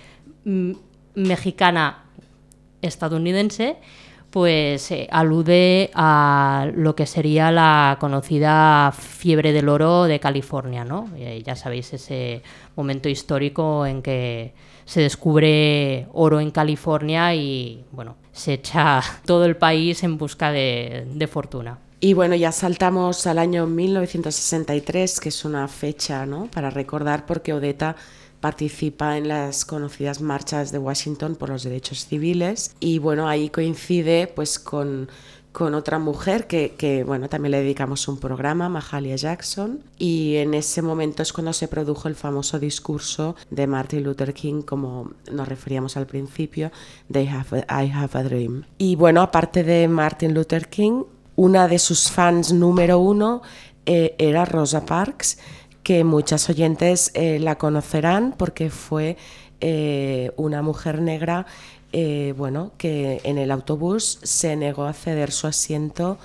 mexicana 1.15 2.05
estadounidense, 2.83 3.77
pues 4.31 4.91
eh, 4.91 5.09
alude 5.11 5.91
a 5.95 6.69
lo 6.75 6.95
que 6.95 7.07
sería 7.07 7.51
la 7.51 7.97
conocida 8.01 8.93
fiebre 8.93 9.53
del 9.53 9.69
oro 9.69 10.05
de 10.05 10.21
California, 10.21 10.85
¿no? 10.85 11.09
Eh, 11.17 11.43
ya 11.45 11.57
sabéis 11.57 11.93
ese 11.93 12.43
momento 12.77 13.09
histórico 13.09 13.87
en 13.87 14.03
que 14.03 14.53
se 14.85 15.01
descubre 15.01 16.07
oro 16.13 16.41
en 16.41 16.51
California 16.51 17.35
y 17.35 17.85
bueno, 17.93 18.17
se 18.33 18.55
echa 18.55 19.03
todo 19.25 19.45
el 19.45 19.57
país 19.57 20.03
en 20.03 20.19
busca 20.19 20.53
de, 20.53 21.07
de 21.13 21.27
fortuna. 21.27 21.79
Y 22.01 22.13
bueno, 22.13 22.35
ya 22.35 22.53
saltamos 22.53 23.27
al 23.27 23.39
año 23.39 23.67
1963, 23.67 25.21
que 25.21 25.31
es 25.31 25.45
una 25.45 25.67
fecha 25.69 26.27
¿no? 26.27 26.49
para 26.53 26.69
recordar 26.69 27.25
porque 27.25 27.55
Odetta 27.55 27.97
participa 28.41 29.17
en 29.17 29.29
las 29.29 29.65
conocidas 29.65 30.21
marchas 30.21 30.71
de 30.71 30.77
Washington 30.77 31.35
por 31.35 31.49
los 31.49 31.63
derechos 31.63 32.05
civiles 32.05 32.77
y 32.79 32.99
bueno, 32.99 33.27
ahí 33.27 33.49
coincide 33.49 34.27
pues 34.27 34.59
con, 34.59 35.09
con 35.55 35.75
otra 35.75 36.01
mujer 36.01 36.49
que, 36.49 37.05
bueno, 37.07 37.29
también 37.29 37.53
le 37.53 37.59
dedicamos 37.59 38.09
un 38.09 38.19
programa, 38.19 38.69
Mahalia 38.69 39.15
Jackson, 39.15 39.85
y 39.97 40.35
en 40.35 40.53
ese 40.53 40.83
momento 40.83 41.23
es 41.23 41.33
cuando 41.33 41.53
se 41.53 41.69
produjo 41.69 42.09
el 42.09 42.17
famoso 42.17 42.59
discurso 42.59 43.37
de 43.51 43.69
Martin 43.69 44.03
Luther 44.03 44.35
King, 44.35 44.63
como 44.63 45.13
nos 45.31 45.47
referíamos 45.47 45.97
al 45.97 46.07
principio, 46.09 46.73
de 47.09 47.23
I 47.23 47.29
Have 47.29 47.65
a, 47.69 47.85
I 47.85 47.93
Have 47.93 48.19
a 48.19 48.25
Dream. 48.25 48.65
Y 48.79 48.97
bueno, 48.97 49.23
aparte 49.23 49.63
de 49.63 49.87
Martin 49.87 50.35
Luther 50.35 50.69
King, 50.69 51.05
una 51.37 51.69
de 51.69 51.79
sus 51.79 52.11
fans 52.11 52.53
número 52.53 52.99
uno 52.99 53.43
eh, 53.87 54.17
era 54.19 54.45
Rosa 54.45 54.85
Parks, 54.85 55.39
que 55.85 56.03
muchas 56.03 56.51
oyentes 56.51 57.13
eh, 57.15 57.39
la 57.39 57.59
conocerán 57.59 58.35
porque 58.37 58.71
fue 58.71 59.17
eh, 59.61 60.31
una 60.37 60.63
mujer 60.63 61.01
negra 61.01 61.47
eh, 61.97 62.35
bueno, 62.37 62.73
que 62.77 63.21
en 63.23 63.39
el 63.39 63.53
autobús 63.53 64.19
se 64.25 64.57
negó 64.57 64.83
a 64.83 64.93
ceder 64.93 65.31
su 65.31 65.47
asiento 65.47 66.19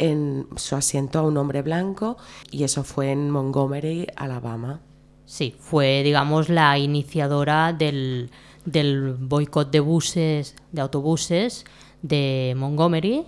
en 0.00 0.48
su 0.56 0.74
asiento 0.74 1.20
a 1.20 1.22
un 1.22 1.36
hombre 1.36 1.62
blanco 1.62 2.16
y 2.50 2.64
eso 2.64 2.82
fue 2.82 3.12
en 3.12 3.30
Montgomery, 3.30 4.08
Alabama. 4.16 4.80
Sí, 5.24 5.54
fue, 5.60 6.02
digamos, 6.02 6.48
la 6.48 6.78
iniciadora 6.78 7.72
del, 7.72 8.30
del 8.64 9.12
boicot 9.12 9.70
de 9.70 9.78
buses, 9.78 10.56
de 10.72 10.80
autobuses 10.80 11.64
de 12.02 12.54
Montgomery, 12.56 13.24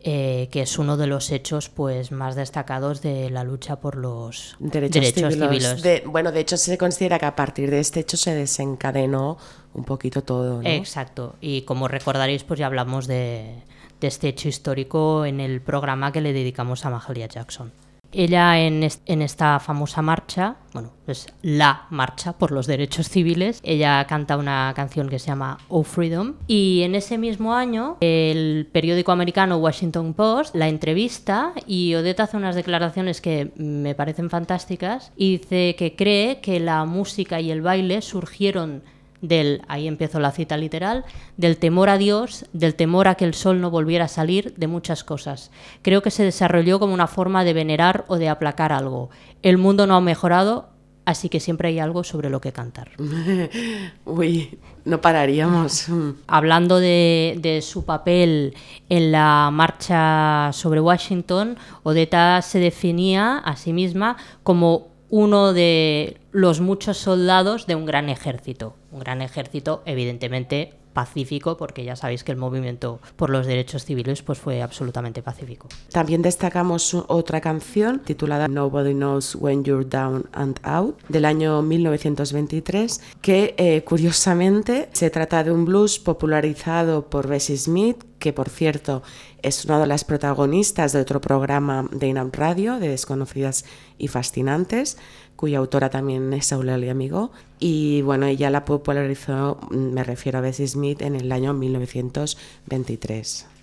eh, 0.00 0.48
que 0.52 0.62
es 0.62 0.78
uno 0.78 0.96
de 0.96 1.06
los 1.08 1.30
hechos 1.32 1.68
pues 1.68 2.12
más 2.12 2.36
destacados 2.36 3.02
de 3.02 3.30
la 3.30 3.42
lucha 3.44 3.80
por 3.80 3.96
los 3.96 4.56
Derechos, 4.60 4.92
derechos, 5.14 5.34
civiles. 5.34 5.64
civiles. 5.64 5.82
De- 5.82 6.02
bueno, 6.06 6.30
de 6.32 6.40
hecho 6.40 6.56
se 6.56 6.78
considera 6.78 7.18
que 7.18 7.26
a 7.26 7.34
partir 7.34 7.70
de 7.70 7.80
este 7.80 8.00
hecho 8.00 8.16
se 8.16 8.34
desencadenó 8.34 9.38
un 9.74 9.84
poquito 9.84 10.22
todo. 10.22 10.62
¿no? 10.62 10.68
Exacto. 10.68 11.36
Y 11.40 11.62
como 11.62 11.88
recordaréis, 11.88 12.44
pues 12.44 12.60
ya 12.60 12.66
hablamos 12.66 13.06
de, 13.06 13.62
de 14.00 14.06
este 14.06 14.28
hecho 14.28 14.48
histórico 14.48 15.24
en 15.24 15.40
el 15.40 15.60
programa 15.60 16.12
que 16.12 16.20
le 16.20 16.32
dedicamos 16.32 16.84
a 16.84 16.90
Mahalia 16.90 17.26
Jackson. 17.26 17.72
Ella 18.12 18.58
en, 18.60 18.82
es- 18.82 19.02
en 19.06 19.20
esta 19.22 19.60
famosa 19.60 20.00
marcha, 20.02 20.56
bueno, 20.72 20.92
es 21.06 21.26
la 21.42 21.86
marcha 21.90 22.32
por 22.32 22.52
los 22.52 22.66
derechos 22.66 23.08
civiles, 23.08 23.60
ella 23.62 24.04
canta 24.06 24.36
una 24.36 24.72
canción 24.74 25.08
que 25.08 25.18
se 25.18 25.26
llama 25.26 25.58
Oh 25.68 25.82
Freedom. 25.82 26.34
Y 26.46 26.82
en 26.82 26.94
ese 26.94 27.18
mismo 27.18 27.54
año 27.54 27.96
el 28.00 28.68
periódico 28.72 29.12
americano 29.12 29.58
Washington 29.58 30.14
Post 30.14 30.54
la 30.54 30.68
entrevista 30.68 31.52
y 31.66 31.94
Odetta 31.94 32.22
hace 32.24 32.36
unas 32.38 32.54
declaraciones 32.54 33.20
que 33.20 33.52
me 33.56 33.94
parecen 33.94 34.30
fantásticas 34.30 35.12
y 35.16 35.38
dice 35.38 35.74
que 35.78 35.94
cree 35.94 36.40
que 36.40 36.60
la 36.60 36.84
música 36.86 37.40
y 37.40 37.50
el 37.50 37.60
baile 37.62 38.00
surgieron 38.00 38.82
del, 39.20 39.62
ahí 39.68 39.88
empiezo 39.88 40.20
la 40.20 40.30
cita 40.30 40.56
literal, 40.56 41.04
del 41.36 41.56
temor 41.56 41.88
a 41.88 41.98
Dios, 41.98 42.46
del 42.52 42.74
temor 42.74 43.08
a 43.08 43.14
que 43.16 43.24
el 43.24 43.34
sol 43.34 43.60
no 43.60 43.70
volviera 43.70 44.04
a 44.04 44.08
salir, 44.08 44.54
de 44.56 44.66
muchas 44.66 45.04
cosas. 45.04 45.50
Creo 45.82 46.02
que 46.02 46.10
se 46.10 46.24
desarrolló 46.24 46.78
como 46.78 46.94
una 46.94 47.06
forma 47.06 47.44
de 47.44 47.52
venerar 47.52 48.04
o 48.08 48.16
de 48.16 48.28
aplacar 48.28 48.72
algo. 48.72 49.10
El 49.42 49.58
mundo 49.58 49.86
no 49.86 49.96
ha 49.96 50.00
mejorado, 50.00 50.70
así 51.04 51.28
que 51.28 51.40
siempre 51.40 51.68
hay 51.68 51.78
algo 51.78 52.04
sobre 52.04 52.30
lo 52.30 52.40
que 52.40 52.52
cantar. 52.52 52.90
Uy, 54.04 54.58
no 54.84 55.00
pararíamos. 55.00 55.86
Hablando 56.26 56.78
de, 56.78 57.38
de 57.40 57.62
su 57.62 57.84
papel 57.84 58.54
en 58.88 59.12
la 59.12 59.50
marcha 59.52 60.50
sobre 60.52 60.80
Washington, 60.80 61.56
Odetta 61.82 62.42
se 62.42 62.58
definía 62.58 63.38
a 63.38 63.56
sí 63.56 63.72
misma 63.72 64.16
como 64.42 64.97
uno 65.10 65.52
de 65.52 66.18
los 66.32 66.60
muchos 66.60 66.98
soldados 66.98 67.66
de 67.66 67.74
un 67.74 67.86
gran 67.86 68.08
ejército. 68.08 68.74
Un 68.92 69.00
gran 69.00 69.22
ejército, 69.22 69.82
evidentemente, 69.86 70.74
pacífico, 70.98 71.56
porque 71.56 71.84
ya 71.84 71.94
sabéis 71.94 72.24
que 72.24 72.32
el 72.32 72.38
movimiento 72.38 72.98
por 73.14 73.30
los 73.30 73.46
derechos 73.46 73.84
civiles 73.84 74.22
pues 74.22 74.38
fue 74.38 74.62
absolutamente 74.62 75.22
pacífico. 75.22 75.68
También 75.92 76.22
destacamos 76.22 76.92
otra 77.06 77.40
canción 77.40 78.00
titulada 78.00 78.48
Nobody 78.48 78.94
Knows 78.94 79.36
When 79.36 79.62
You're 79.62 79.84
Down 79.84 80.28
and 80.32 80.58
Out 80.64 81.00
del 81.08 81.24
año 81.24 81.62
1923 81.62 83.00
que 83.20 83.54
eh, 83.58 83.84
curiosamente 83.84 84.88
se 84.92 85.10
trata 85.10 85.44
de 85.44 85.52
un 85.52 85.64
blues 85.64 86.00
popularizado 86.00 87.08
por 87.08 87.28
Bessie 87.28 87.56
Smith 87.56 88.07
que 88.18 88.32
por 88.32 88.48
cierto 88.48 89.02
es 89.42 89.64
una 89.64 89.78
de 89.78 89.86
las 89.86 90.04
protagonistas 90.04 90.92
de 90.92 91.00
otro 91.00 91.20
programa 91.20 91.88
de 91.90 92.08
Inam 92.08 92.30
Radio 92.32 92.78
de 92.78 92.88
Desconocidas 92.88 93.64
y 93.98 94.08
Fascinantes 94.08 94.96
cuya 95.36 95.58
autora 95.58 95.88
también 95.88 96.32
es 96.32 96.52
Aurelia 96.52 96.90
Amigo. 96.90 97.30
Y 97.60 98.02
bueno 98.02 98.26
ella 98.26 98.50
la 98.50 98.64
popularizó 98.64 99.60
mm, 99.70 99.92
me 99.92 100.02
refiero 100.02 100.38
a 100.38 100.42
Bessie 100.42 100.66
Smith 100.66 101.00
en 101.02 101.14
el 101.14 101.30
año 101.30 101.54
1923 101.54 103.57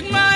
Big 0.00 0.10
man. 0.10 0.29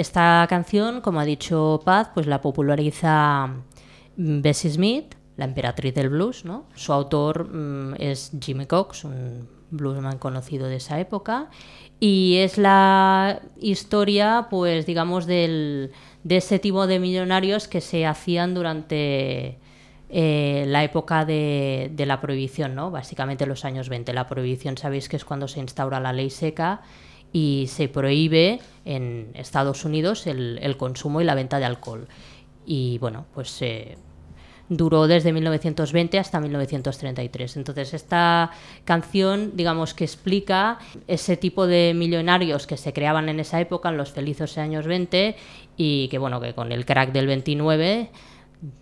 Esta 0.00 0.46
canción, 0.48 1.02
como 1.02 1.20
ha 1.20 1.26
dicho 1.26 1.82
Paz, 1.84 2.08
pues 2.14 2.26
la 2.26 2.40
populariza 2.40 3.48
mm, 4.16 4.40
Bessie 4.40 4.70
Smith, 4.70 5.14
la 5.36 5.44
emperatriz 5.44 5.94
del 5.94 6.08
blues, 6.08 6.46
¿no? 6.46 6.64
Su 6.74 6.94
autor 6.94 7.52
mm, 7.52 7.96
es 7.98 8.32
Jimmy 8.40 8.64
Cox, 8.64 9.04
un 9.04 9.46
bluesman 9.70 10.16
conocido 10.16 10.68
de 10.68 10.76
esa 10.76 10.98
época, 11.00 11.50
y 12.00 12.36
es 12.38 12.56
la 12.56 13.42
historia, 13.60 14.46
pues 14.48 14.86
digamos, 14.86 15.26
del, 15.26 15.92
de 16.24 16.38
ese 16.38 16.58
tipo 16.58 16.86
de 16.86 16.98
millonarios 16.98 17.68
que 17.68 17.82
se 17.82 18.06
hacían 18.06 18.54
durante 18.54 19.58
eh, 20.08 20.64
la 20.66 20.82
época 20.82 21.26
de, 21.26 21.90
de 21.92 22.06
la 22.06 22.22
prohibición, 22.22 22.74
¿no? 22.74 22.90
Básicamente 22.90 23.44
los 23.44 23.66
años 23.66 23.90
20. 23.90 24.14
La 24.14 24.26
prohibición, 24.26 24.78
sabéis 24.78 25.10
que 25.10 25.16
es 25.16 25.26
cuando 25.26 25.46
se 25.46 25.60
instaura 25.60 26.00
la 26.00 26.14
ley 26.14 26.30
seca 26.30 26.80
y 27.32 27.66
se 27.68 27.88
prohíbe 27.88 28.60
en 28.84 29.30
Estados 29.34 29.84
Unidos 29.84 30.26
el, 30.26 30.76
consumo 30.76 31.20
y 31.20 31.24
la 31.24 31.34
venta 31.34 31.58
de 31.58 31.64
alcohol. 31.64 32.08
Y 32.66 32.98
bueno, 32.98 33.26
pues 33.34 33.60
eh, 33.62 33.96
duró 34.68 35.06
desde 35.06 35.32
1920 35.32 36.18
hasta 36.18 36.40
1933. 36.40 37.56
Entonces 37.56 37.94
esta 37.94 38.50
canción, 38.84 39.52
digamos 39.54 39.94
que 39.94 40.04
explica 40.04 40.78
ese 41.06 41.36
tipo 41.36 41.66
de 41.66 41.92
millonarios 41.94 42.66
que 42.66 42.76
se 42.76 42.92
creaban 42.92 43.28
en 43.28 43.40
esa 43.40 43.60
época, 43.60 43.90
en 43.90 43.96
los 43.96 44.12
felices 44.12 44.56
años 44.58 44.86
20, 44.86 45.36
y 45.76 46.08
que 46.08 46.18
bueno, 46.18 46.40
que 46.40 46.54
con 46.54 46.72
el 46.72 46.86
crack 46.86 47.12
del 47.12 47.26
29 47.26 48.10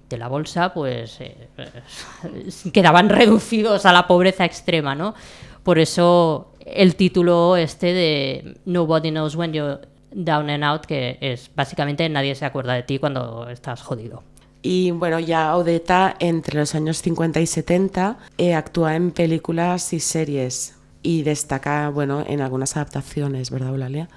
de 0.08 0.18
la 0.18 0.28
bolsa, 0.28 0.74
pues 0.74 1.20
eh, 1.20 1.48
quedaban 2.72 3.08
reducidos 3.08 3.86
a 3.86 3.92
la 3.92 4.06
pobreza 4.06 4.44
extrema, 4.44 4.94
¿no? 4.94 5.14
Por 5.62 5.78
eso 5.78 6.52
el 6.74 6.96
título 6.96 7.56
este 7.56 7.92
de 7.92 8.56
Nobody 8.64 9.10
Knows 9.10 9.36
When 9.36 9.52
You're 9.52 9.80
Down 10.12 10.50
and 10.50 10.64
Out, 10.64 10.86
que 10.86 11.18
es 11.20 11.50
básicamente 11.54 12.08
nadie 12.08 12.34
se 12.34 12.44
acuerda 12.44 12.74
de 12.74 12.82
ti 12.82 12.98
cuando 12.98 13.48
estás 13.48 13.82
jodido. 13.82 14.24
Y 14.62 14.90
bueno, 14.90 15.20
ya 15.20 15.56
Odetta 15.56 16.16
entre 16.18 16.58
los 16.58 16.74
años 16.74 17.00
50 17.00 17.40
y 17.40 17.46
70 17.46 18.18
eh, 18.38 18.54
actúa 18.54 18.96
en 18.96 19.12
películas 19.12 19.92
y 19.92 20.00
series 20.00 20.74
y 21.02 21.22
destaca, 21.22 21.90
bueno, 21.90 22.24
en 22.26 22.40
algunas 22.40 22.76
adaptaciones, 22.76 23.50
¿verdad, 23.50 23.68
Eulalia? 23.68 24.08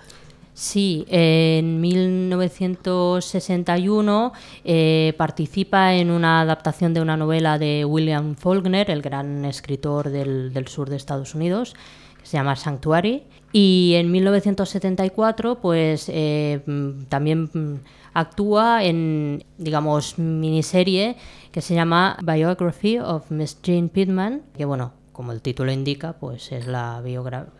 Sí, 0.53 1.05
en 1.07 1.79
1961 1.79 4.33
eh, 4.65 5.13
participa 5.17 5.93
en 5.93 6.11
una 6.11 6.41
adaptación 6.41 6.93
de 6.93 6.99
una 7.01 7.15
novela 7.15 7.57
de 7.57 7.85
William 7.85 8.35
Faulkner, 8.35 8.91
el 8.91 9.01
gran 9.01 9.45
escritor 9.45 10.09
del, 10.09 10.51
del 10.53 10.67
sur 10.67 10.89
de 10.89 10.97
Estados 10.97 11.35
Unidos, 11.35 11.73
se 12.23 12.37
llama 12.37 12.55
Sanctuary. 12.55 13.23
Y 13.53 13.93
en 13.95 14.11
1974, 14.11 15.59
pues 15.59 16.05
eh, 16.07 16.61
también 17.09 17.81
actúa 18.13 18.83
en, 18.83 19.43
digamos, 19.57 20.17
miniserie 20.17 21.17
que 21.51 21.61
se 21.61 21.75
llama 21.75 22.17
Biography 22.21 22.99
of 22.99 23.29
Miss 23.29 23.57
Jane 23.63 23.89
Pittman, 23.89 24.43
que 24.55 24.65
bueno, 24.65 24.93
como 25.11 25.31
el 25.33 25.41
título 25.41 25.71
indica, 25.71 26.13
pues 26.13 26.51
es 26.51 26.67
la, 26.67 27.01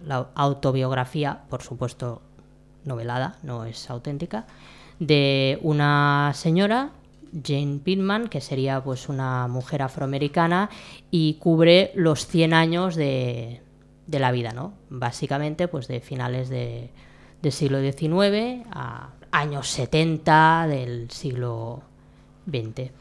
la 0.06 0.28
autobiografía, 0.36 1.42
por 1.50 1.62
supuesto, 1.62 2.22
novelada, 2.86 3.38
no 3.44 3.66
es 3.66 3.90
auténtica, 3.90 4.46
de 5.00 5.60
una 5.62 6.32
señora, 6.34 6.92
Jane 7.46 7.80
Pittman, 7.84 8.28
que 8.28 8.42
sería 8.42 8.84
pues 8.84 9.10
una 9.10 9.48
mujer 9.48 9.82
afroamericana 9.82 10.70
y 11.12 11.36
cubre 11.36 11.92
los 11.96 12.28
100 12.28 12.54
años 12.54 12.96
de, 12.96 13.62
de 14.12 14.20
la 14.20 14.32
vida, 14.32 14.52
¿no? 14.52 14.74
Básicamente, 14.90 15.68
pues 15.68 15.88
de 15.88 16.02
finales 16.02 16.50
de, 16.50 16.90
del 17.42 17.52
siglo 17.52 17.80
XIX 17.82 18.68
a 18.72 19.10
años 19.32 19.68
70 19.70 20.68
del 20.68 21.10
siglo 21.10 21.82
XX. 22.46 22.92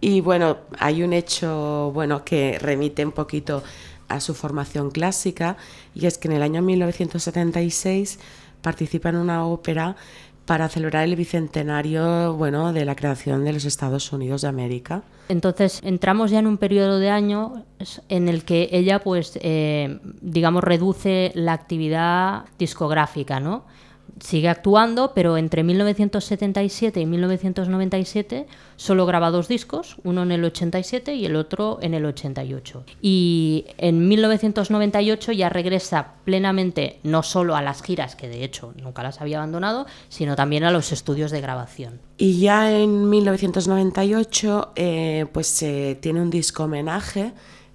Y 0.00 0.20
bueno, 0.20 0.58
hay 0.78 1.02
un 1.02 1.12
hecho 1.12 1.90
bueno 1.92 2.24
que 2.24 2.58
remite 2.58 3.04
un 3.04 3.12
poquito 3.12 3.62
a 4.08 4.20
su 4.20 4.34
formación 4.34 4.90
clásica 4.90 5.56
y 5.94 6.06
es 6.06 6.16
que 6.16 6.28
en 6.28 6.34
el 6.34 6.42
año 6.42 6.62
1976 6.62 8.18
participa 8.62 9.10
en 9.10 9.16
una 9.16 9.44
ópera 9.44 9.96
para 10.46 10.68
celebrar 10.68 11.04
el 11.04 11.16
bicentenario 11.16 12.34
bueno, 12.34 12.72
de 12.72 12.84
la 12.84 12.96
creación 12.96 13.44
de 13.44 13.52
los 13.52 13.64
Estados 13.64 14.12
Unidos 14.12 14.42
de 14.42 14.48
América. 14.48 15.02
Entonces 15.28 15.80
entramos 15.84 16.30
ya 16.30 16.40
en 16.40 16.46
un 16.46 16.58
periodo 16.58 16.98
de 16.98 17.10
años 17.10 17.60
en 18.08 18.28
el 18.28 18.44
que 18.44 18.68
ella, 18.72 18.98
pues, 18.98 19.38
eh, 19.42 20.00
digamos, 20.20 20.64
reduce 20.64 21.30
la 21.34 21.52
actividad 21.52 22.46
discográfica, 22.58 23.38
¿no? 23.38 23.64
Sigue 24.20 24.48
actuando, 24.48 25.12
pero 25.14 25.38
entre 25.38 25.62
1977 25.64 27.00
y 27.00 27.06
1997 27.06 28.46
solo 28.76 29.06
graba 29.06 29.30
dos 29.30 29.48
discos, 29.48 29.96
uno 30.04 30.22
en 30.22 30.30
el 30.30 30.44
87 30.44 31.14
y 31.14 31.24
el 31.24 31.36
otro 31.36 31.78
en 31.80 31.94
el 31.94 32.04
88. 32.04 32.84
Y 33.00 33.64
en 33.78 34.08
1998 34.08 35.32
ya 35.32 35.48
regresa 35.48 36.14
plenamente 36.24 37.00
no 37.02 37.22
solo 37.22 37.56
a 37.56 37.62
las 37.62 37.82
giras, 37.82 38.14
que 38.14 38.28
de 38.28 38.44
hecho 38.44 38.74
nunca 38.82 39.02
las 39.02 39.22
había 39.22 39.38
abandonado, 39.38 39.86
sino 40.10 40.36
también 40.36 40.64
a 40.64 40.70
los 40.70 40.92
estudios 40.92 41.30
de 41.30 41.40
grabación. 41.40 42.00
Y 42.18 42.40
ya 42.40 42.70
en 42.78 43.08
1998 43.08 44.72
eh, 44.76 45.26
pues 45.32 45.64
tiene 46.00 46.20
un 46.20 46.28
disco 46.28 46.64
homenaje 46.64 47.32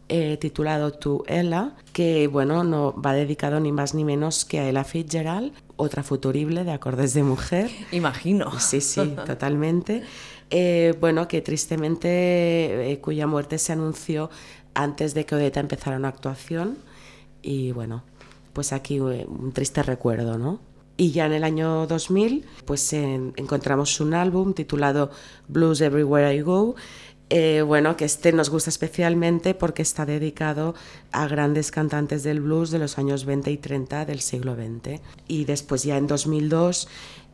eh, 0.07 0.37
titulado 0.37 0.91
To 0.91 1.23
Ella, 1.27 1.71
que 1.91 2.27
bueno, 2.27 2.63
no 2.63 2.93
va 2.93 3.13
dedicado 3.13 3.59
ni 3.59 3.71
más 3.71 3.95
ni 3.95 4.03
menos 4.03 4.45
que 4.45 4.59
a 4.59 4.69
Ella 4.69 4.83
Fitzgerald, 4.83 5.51
otra 5.77 6.03
futurible 6.03 6.63
de 6.63 6.71
acordes 6.71 7.13
de 7.13 7.23
mujer. 7.23 7.69
Imagino. 7.91 8.59
Sí, 8.59 8.81
sí, 8.81 9.15
totalmente. 9.25 10.03
Eh, 10.49 10.93
bueno, 10.99 11.27
que 11.27 11.41
tristemente 11.41 12.91
eh, 12.91 12.99
cuya 12.99 13.27
muerte 13.27 13.57
se 13.57 13.73
anunció 13.73 14.29
antes 14.73 15.13
de 15.13 15.25
que 15.25 15.35
Odetta 15.35 15.59
empezara 15.59 15.97
una 15.97 16.09
actuación 16.09 16.77
y 17.41 17.71
bueno, 17.71 18.03
pues 18.53 18.73
aquí 18.73 18.95
eh, 18.97 19.25
un 19.27 19.51
triste 19.53 19.81
recuerdo, 19.83 20.37
¿no? 20.37 20.59
Y 20.97 21.11
ya 21.11 21.25
en 21.25 21.33
el 21.33 21.43
año 21.43 21.87
2000, 21.87 22.45
pues 22.65 22.93
en- 22.93 23.33
encontramos 23.35 23.99
un 23.99 24.13
álbum 24.13 24.53
titulado 24.53 25.11
Blues 25.49 25.81
Everywhere 25.81 26.33
I 26.33 26.41
Go, 26.41 26.75
eh, 27.29 27.63
bueno, 27.65 27.97
que 27.97 28.05
este 28.05 28.31
nos 28.31 28.49
gusta 28.49 28.69
especialmente 28.69 29.53
porque 29.55 29.81
está 29.81 30.05
dedicado 30.05 30.75
a 31.11 31.27
grandes 31.27 31.71
cantantes 31.71 32.23
del 32.23 32.41
blues 32.41 32.69
de 32.71 32.79
los 32.79 32.97
años 32.97 33.25
20 33.25 33.51
y 33.51 33.57
30 33.57 34.05
del 34.05 34.21
siglo 34.21 34.55
XX. 34.55 35.01
Y 35.27 35.45
después 35.45 35.83
ya 35.83 35.97
en 35.97 36.07
2002 36.07 36.87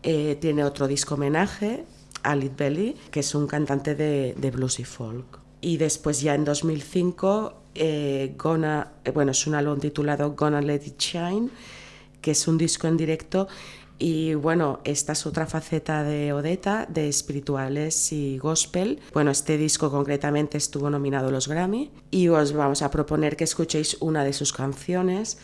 eh, 0.04 0.38
tiene 0.40 0.64
otro 0.64 0.88
disco 0.88 1.16
homenaje 1.16 1.84
a 2.24 2.36
Lead 2.36 2.56
Belly, 2.58 2.96
que 3.12 3.20
es 3.20 3.36
un 3.36 3.48
cantante 3.48 3.96
de, 3.96 4.52
blues 4.52 4.80
y 4.80 4.84
folk. 4.84 5.40
Y 5.62 5.78
después 5.78 6.22
ya 6.22 6.36
en 6.36 6.44
2005, 6.44 7.54
eh, 7.76 8.34
Gonna, 8.38 8.94
eh, 9.04 9.12
bueno, 9.12 9.32
es 9.32 9.46
un 9.46 9.56
álbum 9.56 9.80
titulado 9.80 10.32
Gonna 10.32 10.62
Let 10.62 10.84
It 10.86 10.98
Shine, 10.98 11.50
que 12.22 12.32
es 12.32 12.48
un 12.48 12.58
disco 12.58 12.88
en 12.88 12.98
directo 12.98 13.48
y 14.02 14.34
bueno, 14.34 14.80
esta 14.84 15.14
es 15.14 15.28
otra 15.28 15.46
faceta 15.46 16.04
de 16.04 16.34
Odetta, 16.34 16.88
de 16.90 17.08
espirituales 17.08 18.12
y 18.12 18.40
gospel. 18.40 19.00
Bueno, 19.14 19.30
este 19.30 19.60
disco 19.60 19.92
concretamente 19.92 20.58
estuvo 20.58 20.90
nominado 20.90 21.28
a 21.28 21.32
los 21.32 21.48
Grammy 21.48 21.92
y 22.10 22.28
os 22.30 22.52
vamos 22.54 22.82
a 22.82 22.90
proponer 22.90 23.38
que 23.38 23.44
escuchéis 23.44 23.98
una 24.00 24.24
de 24.24 24.34
sus 24.34 24.54
canciones, 24.54 25.38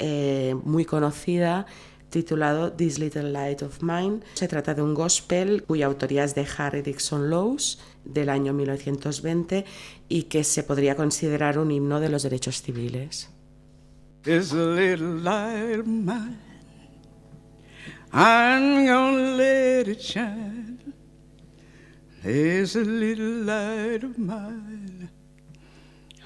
eh, 0.00 0.56
muy 0.64 0.84
conocida, 0.84 1.66
titulado 2.10 2.72
This 2.72 2.98
Little 2.98 3.30
Light 3.30 3.62
of 3.62 3.80
Mine. 3.84 4.18
Se 4.34 4.48
trata 4.48 4.74
de 4.74 4.82
un 4.82 4.94
gospel 4.94 5.62
cuya 5.62 5.86
autoría 5.86 6.24
es 6.24 6.34
de 6.34 6.44
Harry 6.58 6.82
Dixon 6.82 7.30
Lowes 7.30 7.78
del 8.04 8.30
año 8.30 8.52
1920 8.52 9.64
y 10.08 10.24
que 10.24 10.42
se 10.42 10.64
podría 10.64 10.96
considerar 10.96 11.56
un 11.56 11.70
himno 11.70 12.00
de 12.00 12.08
los 12.08 12.24
derechos 12.24 12.62
civiles. 12.62 13.30
I'm 18.12 18.84
gonna 18.84 19.36
let 19.36 19.88
it 19.88 20.02
shine. 20.02 20.92
There's 22.22 22.76
a 22.76 22.84
little 22.84 23.44
light 23.44 24.04
of 24.04 24.18
mine, 24.18 25.08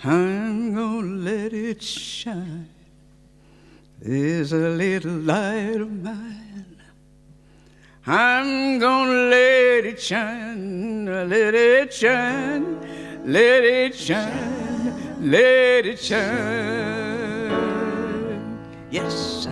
I'm 0.03 0.75
gonna 0.75 1.07
let 1.07 1.53
it 1.53 1.81
shine. 1.83 2.68
There's 4.01 4.53
a 4.53 4.68
little 4.70 5.12
light 5.12 5.81
of 5.81 5.90
mine, 6.03 6.77
I'm 8.07 8.79
gonna 8.79 9.31
let 9.31 9.87
it 9.87 10.01
shine, 10.01 11.07
let 11.07 11.55
it 11.55 11.94
shine, 11.94 12.81
let 13.25 13.64
it 13.64 13.94
shine, 13.94 15.31
let 15.31 15.87
it 15.87 15.99
shine. 16.01 17.26
Yes, 18.88 19.49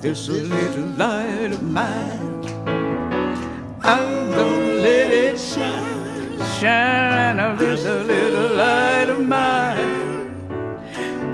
this 0.00 0.28
little 0.28 0.86
light 0.96 1.50
of 1.50 1.60
mine, 1.60 2.44
I'm 3.82 4.30
gonna 4.30 4.80
let 4.80 5.10
it 5.12 5.38
shine, 5.40 6.38
shine. 6.60 7.56
This 7.58 7.84
little 7.84 8.56
light 8.56 9.08
of 9.10 9.26
mine, 9.26 10.30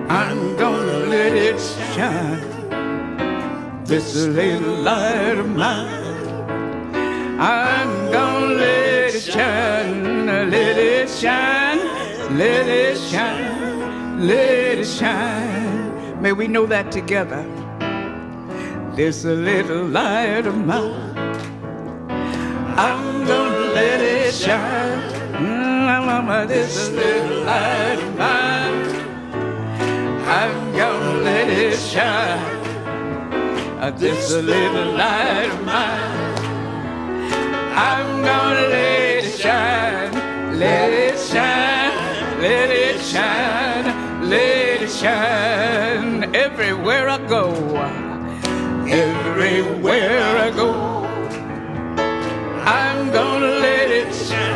I'm 0.08 0.56
gonna 0.56 1.06
let 1.12 1.34
it 1.34 1.60
shine. 1.94 2.40
This 3.84 4.16
little 4.16 4.76
light 4.76 5.36
of 5.36 5.48
mine. 5.54 6.04
I'm 7.38 8.10
gonna 8.10 8.54
let 8.54 9.14
it 9.14 9.20
shine, 9.20 10.26
let 10.26 10.78
it 10.78 11.10
shine, 11.10 11.80
let 12.38 12.66
it 12.66 12.96
shine, 12.96 14.26
let 14.26 14.78
it 14.78 14.86
shine. 14.86 15.55
May 16.26 16.32
we 16.32 16.48
know 16.48 16.66
that 16.66 16.90
together. 16.90 17.46
This 18.96 19.22
little 19.22 19.84
light 19.86 20.44
of 20.44 20.56
mine, 20.56 21.14
I'm 22.76 23.24
gonna 23.24 23.72
let 23.78 24.00
it 24.00 24.34
shine. 24.34 25.12
Mm, 25.34 26.48
This 26.48 26.90
little 26.90 27.44
light 27.44 28.00
of 28.02 28.18
mine, 28.18 28.76
I'm 30.26 30.72
gonna 30.74 31.22
let 31.22 31.48
it 31.48 31.78
shine. 31.78 32.42
Uh, 33.80 33.92
This 33.92 34.32
little 34.32 34.90
light 34.98 35.50
of 35.54 35.64
mine. 35.64 36.34
I'm 37.78 38.08
gonna 38.24 38.66
let 38.74 39.22
it 39.22 39.30
shine, 39.30 40.12
let 40.58 40.90
it 40.92 41.16
shine, 41.20 41.94
let 42.40 42.70
it 42.70 43.00
shine, 43.00 44.05
let 44.28 44.82
it 44.82 44.90
shine 44.90 46.34
everywhere 46.34 47.08
I 47.08 47.18
go, 47.28 47.52
everywhere 48.88 50.38
I 50.46 50.50
go. 50.50 50.70
I'm 52.64 53.12
gonna 53.12 53.46
let 53.46 53.90
it 53.90 54.12
shine, 54.12 54.55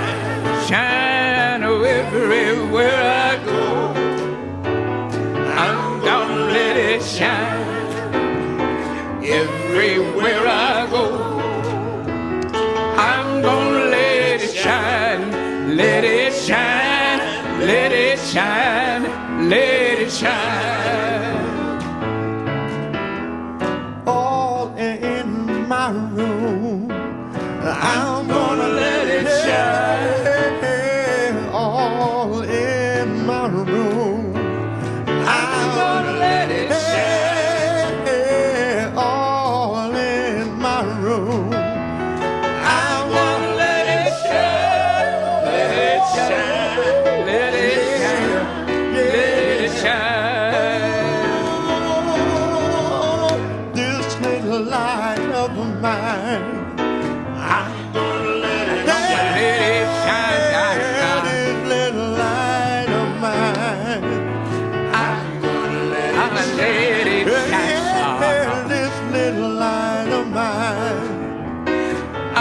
let 20.18 21.19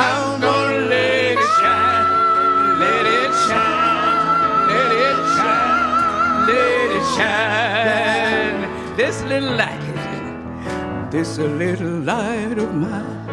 I'm 0.02 0.40
gonna 0.40 0.78
let 0.88 1.36
it 1.36 1.50
shine, 1.60 2.80
let 2.80 3.06
it 3.06 3.34
shine, 3.48 4.68
let 4.72 4.92
it 5.08 5.20
shine, 5.36 6.48
let 6.48 6.90
it 6.98 7.06
shine. 7.18 8.60
This 8.96 9.18
little 9.24 9.56
light, 9.56 11.12
this 11.12 11.38
little 11.38 12.00
light 12.12 12.58
of 12.58 12.74
mine. 12.74 13.30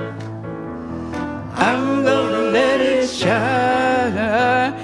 I'm 1.55 2.03
gonna 2.03 2.51
let 2.51 2.81
it 2.81 3.09
shine. 3.09 4.75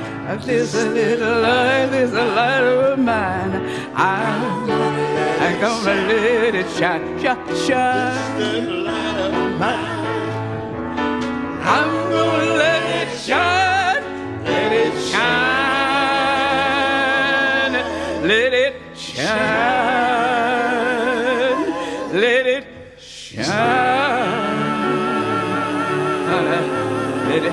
This 0.46 0.74
little 0.74 1.42
light, 1.42 1.86
this 1.90 2.12
light 2.12 2.62
of 2.62 2.98
mine. 2.98 3.54
I'm 3.94 4.66
gonna, 4.68 5.44
I'm 5.44 5.60
gonna 5.60 5.94
let 6.06 6.54
it 6.54 6.70
shine, 6.78 7.20
shine, 7.20 7.56
shine. 7.66 8.38
This 8.38 8.54
little 8.54 8.84
light 8.84 9.34
of 9.34 9.60
mine. 9.60 9.91
I'm 11.64 11.90
gonna 12.10 12.54
let 12.56 12.82
it 13.02 13.10
shine, 13.18 14.02
let 14.44 14.72
it 14.72 14.94
shine, 15.10 15.32
let 18.26 18.52
it 18.52 18.74
shine, 18.96 19.22
let 22.12 22.46
it 22.46 22.64
shine, 22.98 23.46
let 27.30 27.42
it 27.44 27.52